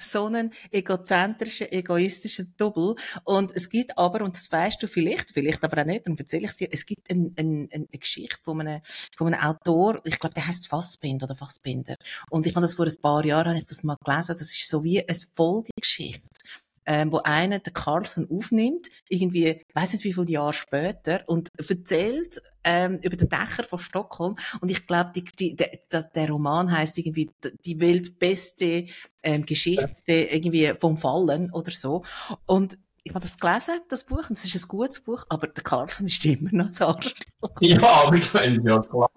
[0.00, 2.96] so einen egozentrischen, egoistischen Double.
[3.22, 6.46] Und es gibt aber, und das weißt du vielleicht, vielleicht aber auch nicht, dann erzähle
[6.46, 8.80] ich es dir, es gibt ein, ein, eine Geschichte von einem,
[9.16, 11.94] von einem Autor, ich glaube, der heißt Fassbinder oder Fassbinder.
[12.30, 14.68] Und ich habe das vor ein paar Jahren, habe ich das mal gelesen, das ist
[14.68, 16.28] so wie eine Folgegeschichte
[16.86, 22.42] ähm, wo einer den Carlson aufnimmt, irgendwie, weiß nicht wie viele Jahre später, und erzählt
[22.64, 24.36] ähm, über den Dächer von Stockholm.
[24.60, 27.30] Und ich glaube, der, der Roman heißt irgendwie
[27.64, 28.86] die weltbeste
[29.22, 32.04] ähm, Geschichte irgendwie vom Fallen oder so.
[32.46, 35.62] Und ich habe das gelesen, das Buch, und es ist ein gutes Buch, aber der
[35.64, 37.14] Carlson ist immer noch ein Arschloch.
[37.60, 39.10] Ja, aber ich meine, ja klar.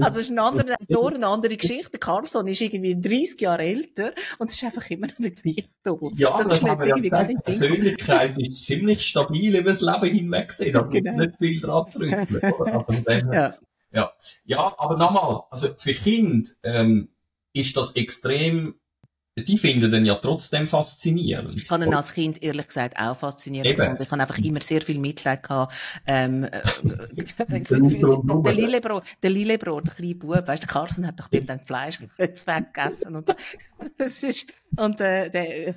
[0.00, 1.90] Also es ist ein anderer Autor, eine andere Geschichte.
[1.90, 5.68] Der Carlson ist irgendwie 30 Jahre älter und es ist einfach immer noch der gleiche
[5.82, 6.12] Ton.
[6.16, 7.34] Ja, das, das, ist haben wir ja Die.
[7.36, 10.72] Persönlichkeit ist ziemlich stabil über das Leben hinweg gesehen.
[10.72, 11.26] Da gibt es Genau.
[11.26, 12.52] nicht viel dran zu rütteln.
[12.52, 12.88] oder?
[12.88, 13.54] Also Ja.
[13.92, 14.12] Ja,
[14.44, 17.10] ja, aber nochmal, also für Kinder ähm,
[17.52, 18.74] ist das extrem,
[19.36, 21.60] die finden den ja trotzdem faszinierend.
[21.60, 23.80] Ich habe ihn als Kind ehrlich gesagt auch faszinierend Eben.
[23.80, 24.02] gefunden.
[24.04, 25.74] Ich habe einfach immer sehr viel Mitleid gehabt.
[26.06, 26.62] Ähm, äh,
[27.48, 28.54] der.
[28.54, 32.00] Lillebro, der Lillebro, der kleine Bub, weißt du, der Carsten hat doch dem dann Fleisch
[32.16, 33.34] weggegessen und so.
[33.98, 35.74] das ist, und äh, der,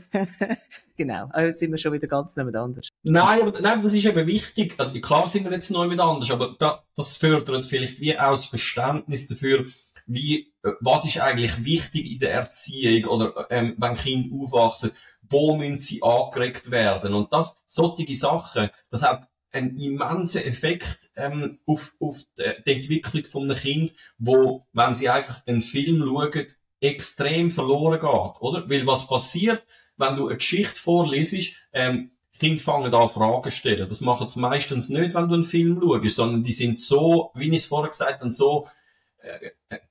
[0.95, 2.89] genau, also sind wir schon wieder ganz neben anders.
[3.01, 4.75] Nein, aber, nein, das ist eben wichtig.
[4.77, 8.31] Also klar sind wir jetzt neu mit anders, aber da, das fördert vielleicht wie auch
[8.31, 9.65] das Verständnis dafür,
[10.05, 14.91] wie, was ist eigentlich wichtig in der Erziehung oder ähm, wenn Kinder aufwachsen,
[15.29, 17.13] wo müssen sie angeregt werden?
[17.13, 23.25] Und das, solche Sachen, das hat einen immensen Effekt ähm, auf, auf die, die Entwicklung
[23.29, 26.47] von einem Kind, wo, wenn sie einfach einen Film schauen,
[26.79, 28.69] extrem verloren geht, oder?
[28.69, 29.63] Weil was passiert,
[29.97, 33.89] wenn du eine Geschichte vorliest, ähm, Kinder fangen an Fragen zu stellen.
[33.89, 37.49] Das machen sie meistens nicht, wenn du einen Film schaust, sondern die sind so, wie
[37.49, 38.69] ich es vorher gesagt habe, so äh,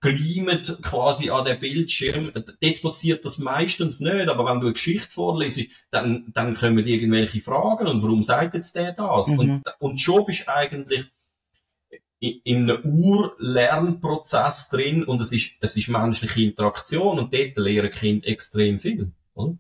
[0.01, 2.33] gleimet quasi an den Bildschirm.
[2.33, 7.41] Dort passiert das meistens nicht, aber wenn du eine Geschichte vorliest, dann, dann kommen irgendwelche
[7.41, 9.29] Fragen und warum sagt jetzt der das?
[9.29, 9.39] Mhm.
[9.39, 11.07] Und, und schon bist eigentlich
[12.19, 17.91] in, in einem Urlernprozess drin und es ist, es ist menschliche Interaktion und dort lernen
[17.91, 19.13] Kinder extrem viel.
[19.35, 19.59] Oder?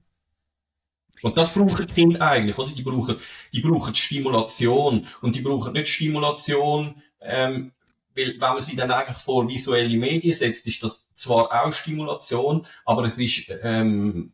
[1.22, 2.72] Und das brauchen die Kinder eigentlich, oder?
[2.72, 3.16] Die brauchen,
[3.52, 5.06] die brauchen Stimulation.
[5.22, 7.72] Und die brauchen nicht Stimulation, ähm,
[8.16, 12.66] weil, wenn man sie dann einfach vor visuelle Medien setzt, ist das zwar auch Stimulation,
[12.84, 14.32] aber es ist, ähm,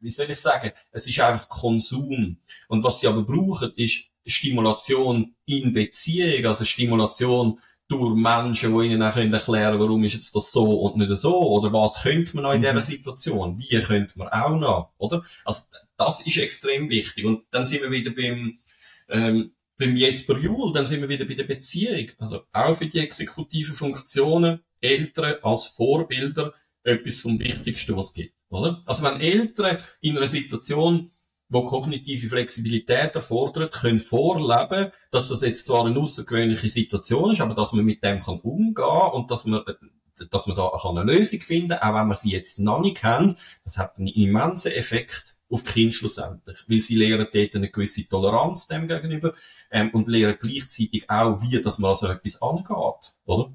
[0.00, 2.38] wie soll ich sagen, es ist einfach Konsum.
[2.68, 7.58] Und was sie aber brauchen, ist Stimulation in Beziehung, also Stimulation
[7.88, 11.36] durch Menschen, die ihnen auch erklären können, warum ist jetzt das so und nicht so,
[11.50, 12.66] oder was könnte man noch in Mhm.
[12.66, 15.22] dieser Situation, wie könnte man auch noch, oder?
[15.44, 15.62] Also,
[15.96, 17.24] das ist extrem wichtig.
[17.24, 18.58] Und dann sind wir wieder beim,
[19.08, 22.10] ähm, beim Jesper Juhl, dann sind wir wieder bei der Beziehung.
[22.18, 26.52] Also auch für die exekutiven Funktionen, Eltern als Vorbilder,
[26.84, 28.80] etwas vom Wichtigsten, was es gibt, oder?
[28.86, 31.10] Also wenn Eltern in einer Situation,
[31.48, 37.54] wo kognitive Flexibilität erfordert, können vorleben, dass das jetzt zwar eine außergewöhnliche Situation ist, aber
[37.54, 39.62] dass man mit dem kann umgehen und dass man
[40.30, 43.38] dass man da kann eine Lösung finden auch wenn man sie jetzt noch nicht kennt,
[43.64, 46.58] das hat einen immensen Effekt auf die Kinder schlussendlich.
[46.68, 49.34] Weil sie lernen dort eine gewisse Toleranz dem gegenüber
[49.70, 53.52] ähm, und lernen gleichzeitig auch, wie dass man an so etwas angeht, oder?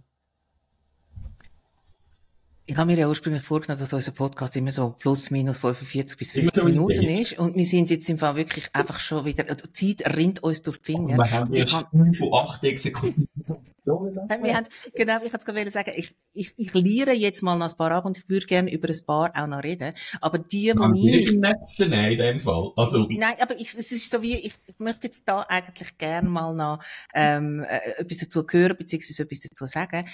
[2.68, 6.34] Ich habe mir ja ursprünglich vorgenommen, dass unser Podcast immer so plus minus 45 bis
[6.34, 7.38] Immer 50 so in Minuten ist.
[7.38, 10.80] Und wir sind jetzt im Fall wirklich einfach schon wieder, die Zeit rinnt uns durch
[10.80, 11.16] die Finger.
[11.18, 14.16] wir haben erst kann- von acht exekutiven Funktionen.
[14.42, 17.78] Wir haben, genau, ich wollte gerade sagen, ich, ich, ich lehre jetzt mal noch ein
[17.78, 19.94] paar ab und ich würde gerne über ein paar auch noch reden.
[20.20, 21.78] Aber die, die ich im Netz?
[21.78, 22.72] Nein, in dem Fall.
[22.78, 26.28] Also, Nein, aber ich, es ist so wie, ich, ich möchte jetzt da eigentlich gern
[26.28, 26.80] mal noch
[27.14, 30.06] ähm, äh, etwas dazu hören, beziehungsweise etwas dazu sagen.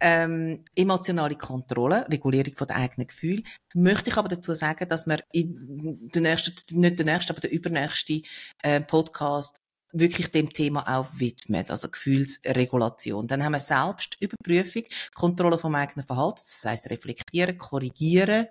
[0.00, 3.44] Ähm, emotionale Kontrolle, Regulierung von den eigenen Gefühlen.
[3.74, 7.50] Möchte ich aber dazu sagen, dass wir in den nächsten, nicht den nächsten, aber den
[7.50, 8.22] übernächsten
[8.62, 9.58] äh, Podcast
[9.92, 13.26] wirklich dem Thema auch widmen, also Gefühlsregulation.
[13.26, 14.82] Dann haben wir Selbstüberprüfung,
[15.14, 18.48] Kontrolle vom eigenen Verhalten, das heißt reflektieren, korrigieren,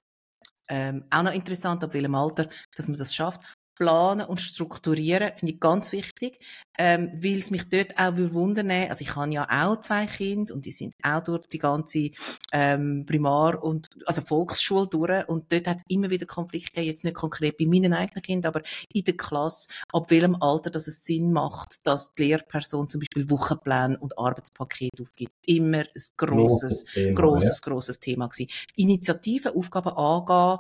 [0.70, 3.42] ähm, auch noch interessant, ab welchem Alter, dass man das schafft.
[3.78, 6.40] Planen und strukturieren finde ich ganz wichtig,
[6.78, 10.54] ähm, weil es mich dort auch würde wundern Also ich habe ja auch zwei Kinder
[10.54, 12.10] und die sind auch durch die ganze
[12.52, 17.04] ähm, Primar- und also Volksschule durch und dort hat es immer wieder Konflikte gegeben, jetzt
[17.04, 18.62] nicht konkret bei meinen eigenen Kindern, aber
[18.94, 23.30] in der Klasse, ab welchem Alter dass es Sinn macht, dass die Lehrperson zum Beispiel
[23.30, 25.34] Wochenpläne und Arbeitspakete aufgibt.
[25.46, 28.50] Immer ein grosses Thema, grosses, grosses Thema gewesen.
[28.76, 30.60] Initiativen, Aufgaben angehen,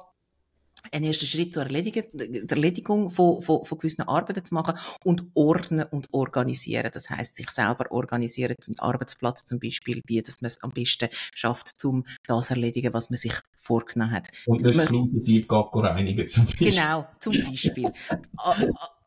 [0.91, 6.07] einen ersten Schritt zur Erledigung, von, von, von gewissen Arbeiten zu machen und ordnen und
[6.11, 6.89] organisieren.
[6.93, 11.09] Das heißt, sich selber organisieren, den Arbeitsplatz zum Beispiel, wie dass man es am besten
[11.34, 14.30] schafft, um das zu erledigen, was man sich vorgenommen hat.
[14.45, 16.71] Und das Flusensieb reinigen zum Beispiel.
[16.71, 17.91] Genau, zum Beispiel.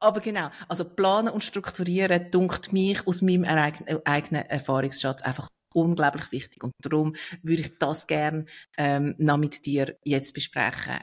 [0.01, 6.65] Aber genau, also planen und strukturieren, dunkt mich aus meinem eigenen Erfahrungsschatz einfach unglaublich wichtig.
[6.65, 8.47] Und darum würde ich das gern
[8.77, 10.99] ähm, noch mit dir jetzt besprechen.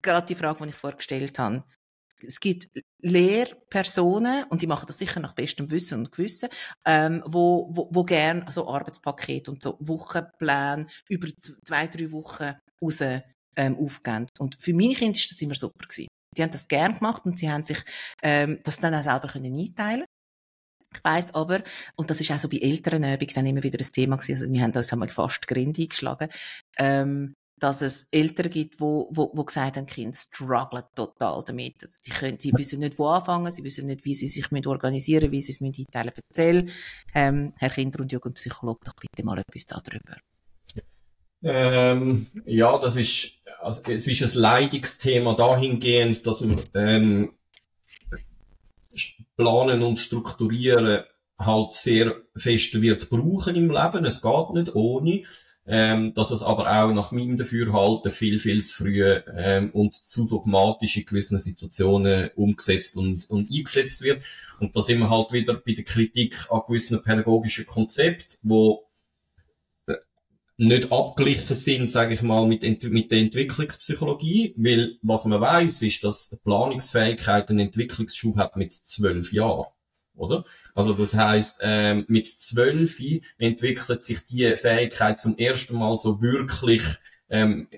[0.00, 1.64] Gerade die Frage, die ich vorgestellt habe.
[2.24, 2.68] Es gibt
[3.00, 6.48] Lehrpersonen, und die machen das sicher nach bestem Wissen und Gewissen,
[6.86, 11.28] ähm, wo, wo, wo gern so Arbeitspakete und so Wochenpläne über
[11.64, 13.00] zwei, drei Wochen raus
[13.56, 14.28] ähm, aufgeben.
[14.38, 16.08] Und für meine Kinder ist das immer super gewesen.
[16.36, 17.78] die haben das gern gemacht und sie haben sich
[18.22, 20.04] ähm, das dann auch selber können einteilen
[20.94, 21.62] ich weiss aber,
[21.96, 24.52] und das ist auch so bei älteren Übungen dann immer wieder das Thema gewesen, also
[24.52, 26.28] wir haben das wir fast Grind eingeschlagen,
[26.78, 31.76] ähm, dass es Eltern gibt, wo, wo, wo gesagt haben, Kinder strugglen total damit.
[31.80, 35.30] Also sie, können, sie wissen nicht, wo anfangen, sie wissen nicht, wie sie sich organisieren
[35.30, 36.24] müssen, wie sie es müssen einteilen müssen.
[36.28, 36.66] Erzähl,
[37.14, 40.16] ähm, Herr Kinder- und Jugendpsychologe, doch bitte mal etwas darüber.
[41.44, 47.32] Ähm, ja, das ist, also, es ist ein Leidungsthema dahingehend, dass man ähm,
[49.36, 51.04] planen und strukturieren
[51.38, 54.04] halt sehr fest wird brauchen im Leben.
[54.04, 55.22] Es geht nicht ohne
[55.66, 60.26] ähm, dass es aber auch nach meinem Dafürhalten viel, viel zu früh ähm, und zu
[60.26, 64.22] dogmatisch in gewissen Situationen umgesetzt und, und eingesetzt wird.
[64.58, 68.88] Und da sind wir halt wieder bei der Kritik an gewissen pädagogischen Konzepten, wo
[69.86, 69.94] äh,
[70.56, 76.02] nicht abgeglichen sind, sage ich mal, mit, mit der Entwicklungspsychologie, weil was man weiß, ist,
[76.02, 79.66] dass Planungsfähigkeit einen Entwicklungsschub hat mit zwölf Jahren
[80.14, 80.44] oder?
[80.74, 83.00] Also das heißt, ähm, mit zwölf
[83.38, 86.82] entwickelt sich die Fähigkeit zum ersten Mal so wirklich
[87.28, 87.68] ähm,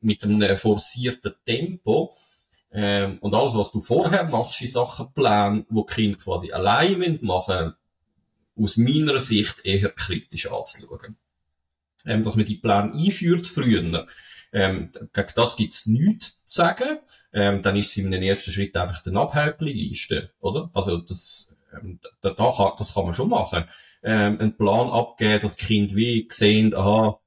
[0.00, 2.14] mit einem forcierten Tempo.
[2.72, 7.74] Ähm, und alles, was du vorher machst, in Sachen Plan, wo Kind quasi allein machen
[8.56, 11.16] aus meiner Sicht eher kritisch anzuschauen.
[12.06, 14.06] Ähm, dass man die Plan einführt früher,
[14.52, 16.98] ähm, gegen das gibt's nichts zu sagen.
[17.32, 20.70] Ähm, dann ist es in einem ersten Schritt einfach eine Abhäkeliste, oder?
[20.72, 23.64] Also das ähm, da, da kann, das kann man schon machen.
[24.02, 27.18] Ähm, einen Plan abgeben, dass Kinder wie sehen, aha,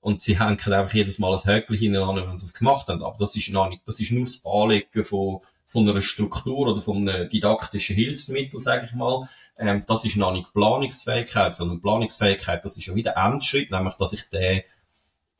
[0.00, 3.02] und sie hängen einfach jedes Mal ein Häkchen hinein, wenn sie es gemacht haben.
[3.02, 6.80] Aber das ist noch nicht, das ist nur das Anlegen von, von einer Struktur oder
[6.80, 9.28] von einem didaktischen Hilfsmittel, sage ich mal.
[9.58, 14.12] Ähm, das ist noch nicht Planungsfähigkeit, sondern Planungsfähigkeit, das ist ja wieder Endschritt, nämlich, dass
[14.14, 14.62] ich den,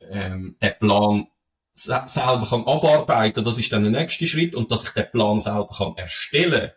[0.01, 1.27] ähm, den Plan
[1.73, 5.69] selber kann abarbeiten, das ist dann der nächste Schritt, und dass ich den Plan selber
[5.75, 6.71] kann erstellen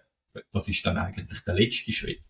[0.52, 2.20] das ist dann eigentlich der letzte Schritt.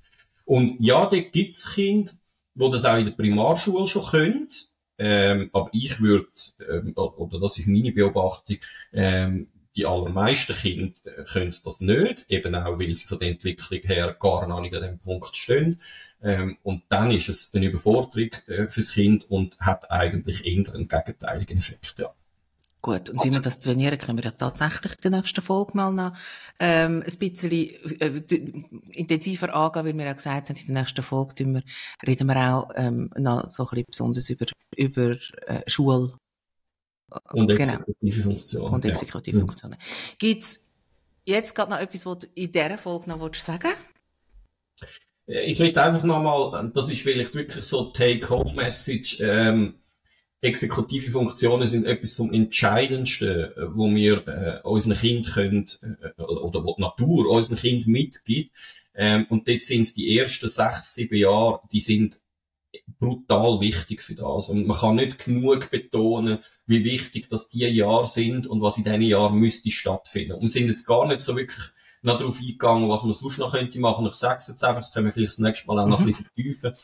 [0.44, 2.12] Und ja, dort gibt's Kinder,
[2.55, 4.48] die das auch in der Primarschule schon können.
[4.96, 6.28] Ähm, aber ich würde,
[6.68, 8.59] ähm, oder das ist meine Beobachtung,
[8.92, 13.80] ähm, die allermeisten Kinder äh, können das nicht, eben auch, weil sie von der Entwicklung
[13.82, 15.80] her gar noch nicht an dem Punkt stehen.
[16.22, 20.88] Ähm, und dann ist es eine Überforderung äh, fürs Kind und hat eigentlich eher einen
[20.88, 22.14] gegenteiligen Effekt, ja.
[22.85, 25.91] Gut, und wie wir das trainieren, können wir ja tatsächlich in der nächsten Folge mal
[25.91, 26.12] noch
[26.61, 28.22] ähm, ein bisschen äh,
[28.93, 31.62] intensiver angehen, weil wir ja gesagt haben, in der nächsten Folge wir,
[32.07, 34.45] reden wir auch ähm, noch so ein bisschen besonders über,
[34.76, 35.16] über
[35.47, 36.12] äh, Schul-
[37.32, 37.72] und genau.
[37.72, 38.22] exekutive genau.
[38.22, 38.74] Funktionen.
[38.74, 39.47] Und exekutive ja.
[39.47, 39.76] Funktionen.
[40.18, 40.61] Gibt's
[41.24, 45.01] jetzt gerade noch etwas, was du in dieser Folge noch sagen willst?
[45.26, 49.76] Ich möchte einfach nochmal, das ist vielleicht wirklich so Take-Home-Message, ähm,
[50.45, 56.74] exekutive Funktionen sind etwas vom Entscheidendsten, wo wir äh, unseren Kind können, äh, oder wo
[56.76, 58.55] die Natur unseren Kind mitgibt.
[58.95, 62.20] Ähm, und dort sind die ersten sechs, sieben Jahre, die sind
[62.99, 64.49] brutal wichtig für das.
[64.49, 68.84] Und man kann nicht genug betonen, wie wichtig das die Jahre sind und was in
[68.84, 70.34] diesen Jahren müsste stattfinden.
[70.34, 71.64] Und wir sind jetzt gar nicht so wirklich
[72.03, 74.07] noch darauf eingegangen, was man sonst noch könnte machen.
[74.07, 76.07] Ich sage es jetzt einfach, das können wir vielleicht das nächste Mal auch noch ein
[76.07, 76.74] bisschen vertiefen.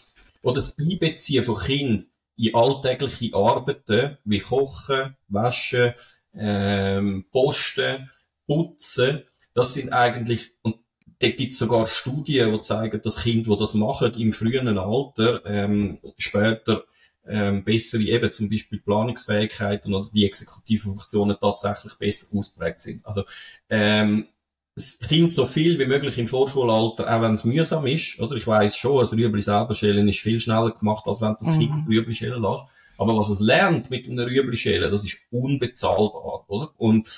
[0.43, 2.07] Oder das Einbeziehen von Kindern
[2.49, 5.93] in alltägliche Arbeiten wie Kochen, Waschen,
[6.35, 8.11] ähm, Posten,
[8.47, 9.23] Putzen,
[9.55, 10.77] das sind eigentlich, und
[11.19, 15.45] da gibt es sogar Studien, die zeigen, dass Kinder, die das machen, im frühen Alter,
[15.45, 16.85] ähm, später
[17.27, 23.05] ähm, bessere, eben zum Beispiel Planungsfähigkeiten oder die exekutiven Funktionen tatsächlich besser ausprägt sind.
[23.05, 23.25] Also
[23.69, 24.27] ähm,
[24.75, 28.37] das Kind so viel wie möglich im Vorschulalter, auch wenn es mühsam ist, oder?
[28.37, 31.59] Ich weiß schon, das Rüebli selber schälen ist viel schneller gemacht, als wenn das mhm.
[31.59, 32.65] Kind das Rüebli schälen lässt.
[33.01, 36.71] Aber was es lernt mit einem Rüebli schälen, das ist unbezahlbar, oder?
[36.77, 37.09] Und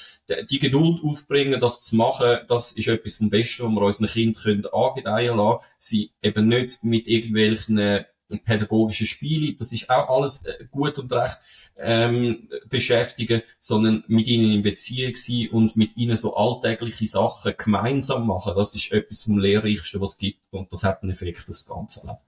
[0.48, 4.72] die Geduld aufbringen, das zu machen, das ist etwas vom Besten, was wir unseren Kindern
[4.72, 5.64] angedeihen lassen.
[5.80, 8.05] Sie eben nicht mit irgendwelchen
[8.41, 11.39] pädagogische Spiele, das ist auch alles äh, gut und recht
[11.76, 18.26] ähm, beschäftigen, sondern mit ihnen in Beziehung sein und mit ihnen so alltägliche Sachen gemeinsam
[18.26, 18.55] machen.
[18.57, 21.66] Das ist etwas vom Lehrreichsten, was es gibt und das hat einen Effekt auf das
[21.66, 22.18] ganze Leben.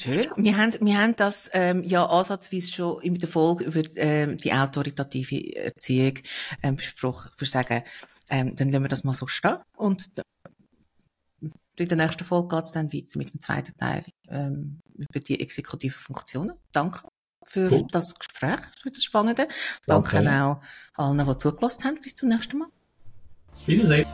[0.00, 0.28] Schön.
[0.36, 4.52] Wir haben, wir haben das ähm, ja ansatzweise schon in der Folge über ähm, die
[4.52, 6.20] autoritative Erziehung
[6.62, 7.30] ähm, besprochen.
[7.34, 7.82] Ich würde sagen,
[8.30, 10.08] ähm, dann lassen wir das mal so stehen und
[11.80, 15.40] in der nächsten Folge geht es dann weiter mit dem zweiten Teil ähm, über die
[15.40, 16.52] exekutiven Funktionen.
[16.72, 17.08] Danke
[17.46, 17.86] für cool.
[17.90, 19.48] das Gespräch, für das Spannende.
[19.86, 20.40] Danke okay.
[20.40, 20.60] auch
[20.94, 22.00] allen, die zugelassen haben.
[22.00, 22.68] Bis zum nächsten Mal.
[23.66, 24.06] Wiedersehen.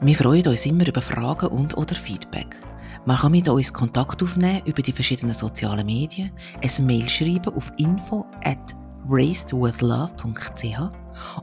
[0.00, 2.56] Wir freuen uns immer über Fragen und oder Feedback.
[3.04, 6.30] Man kann mit uns Kontakt aufnehmen über die verschiedenen sozialen Medien,
[6.62, 8.74] ein Mail schreiben auf info at
[9.08, 10.78] racedwithlove.ch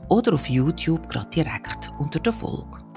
[0.08, 2.89] oder auf YouTube gerade direkt unter der Folge.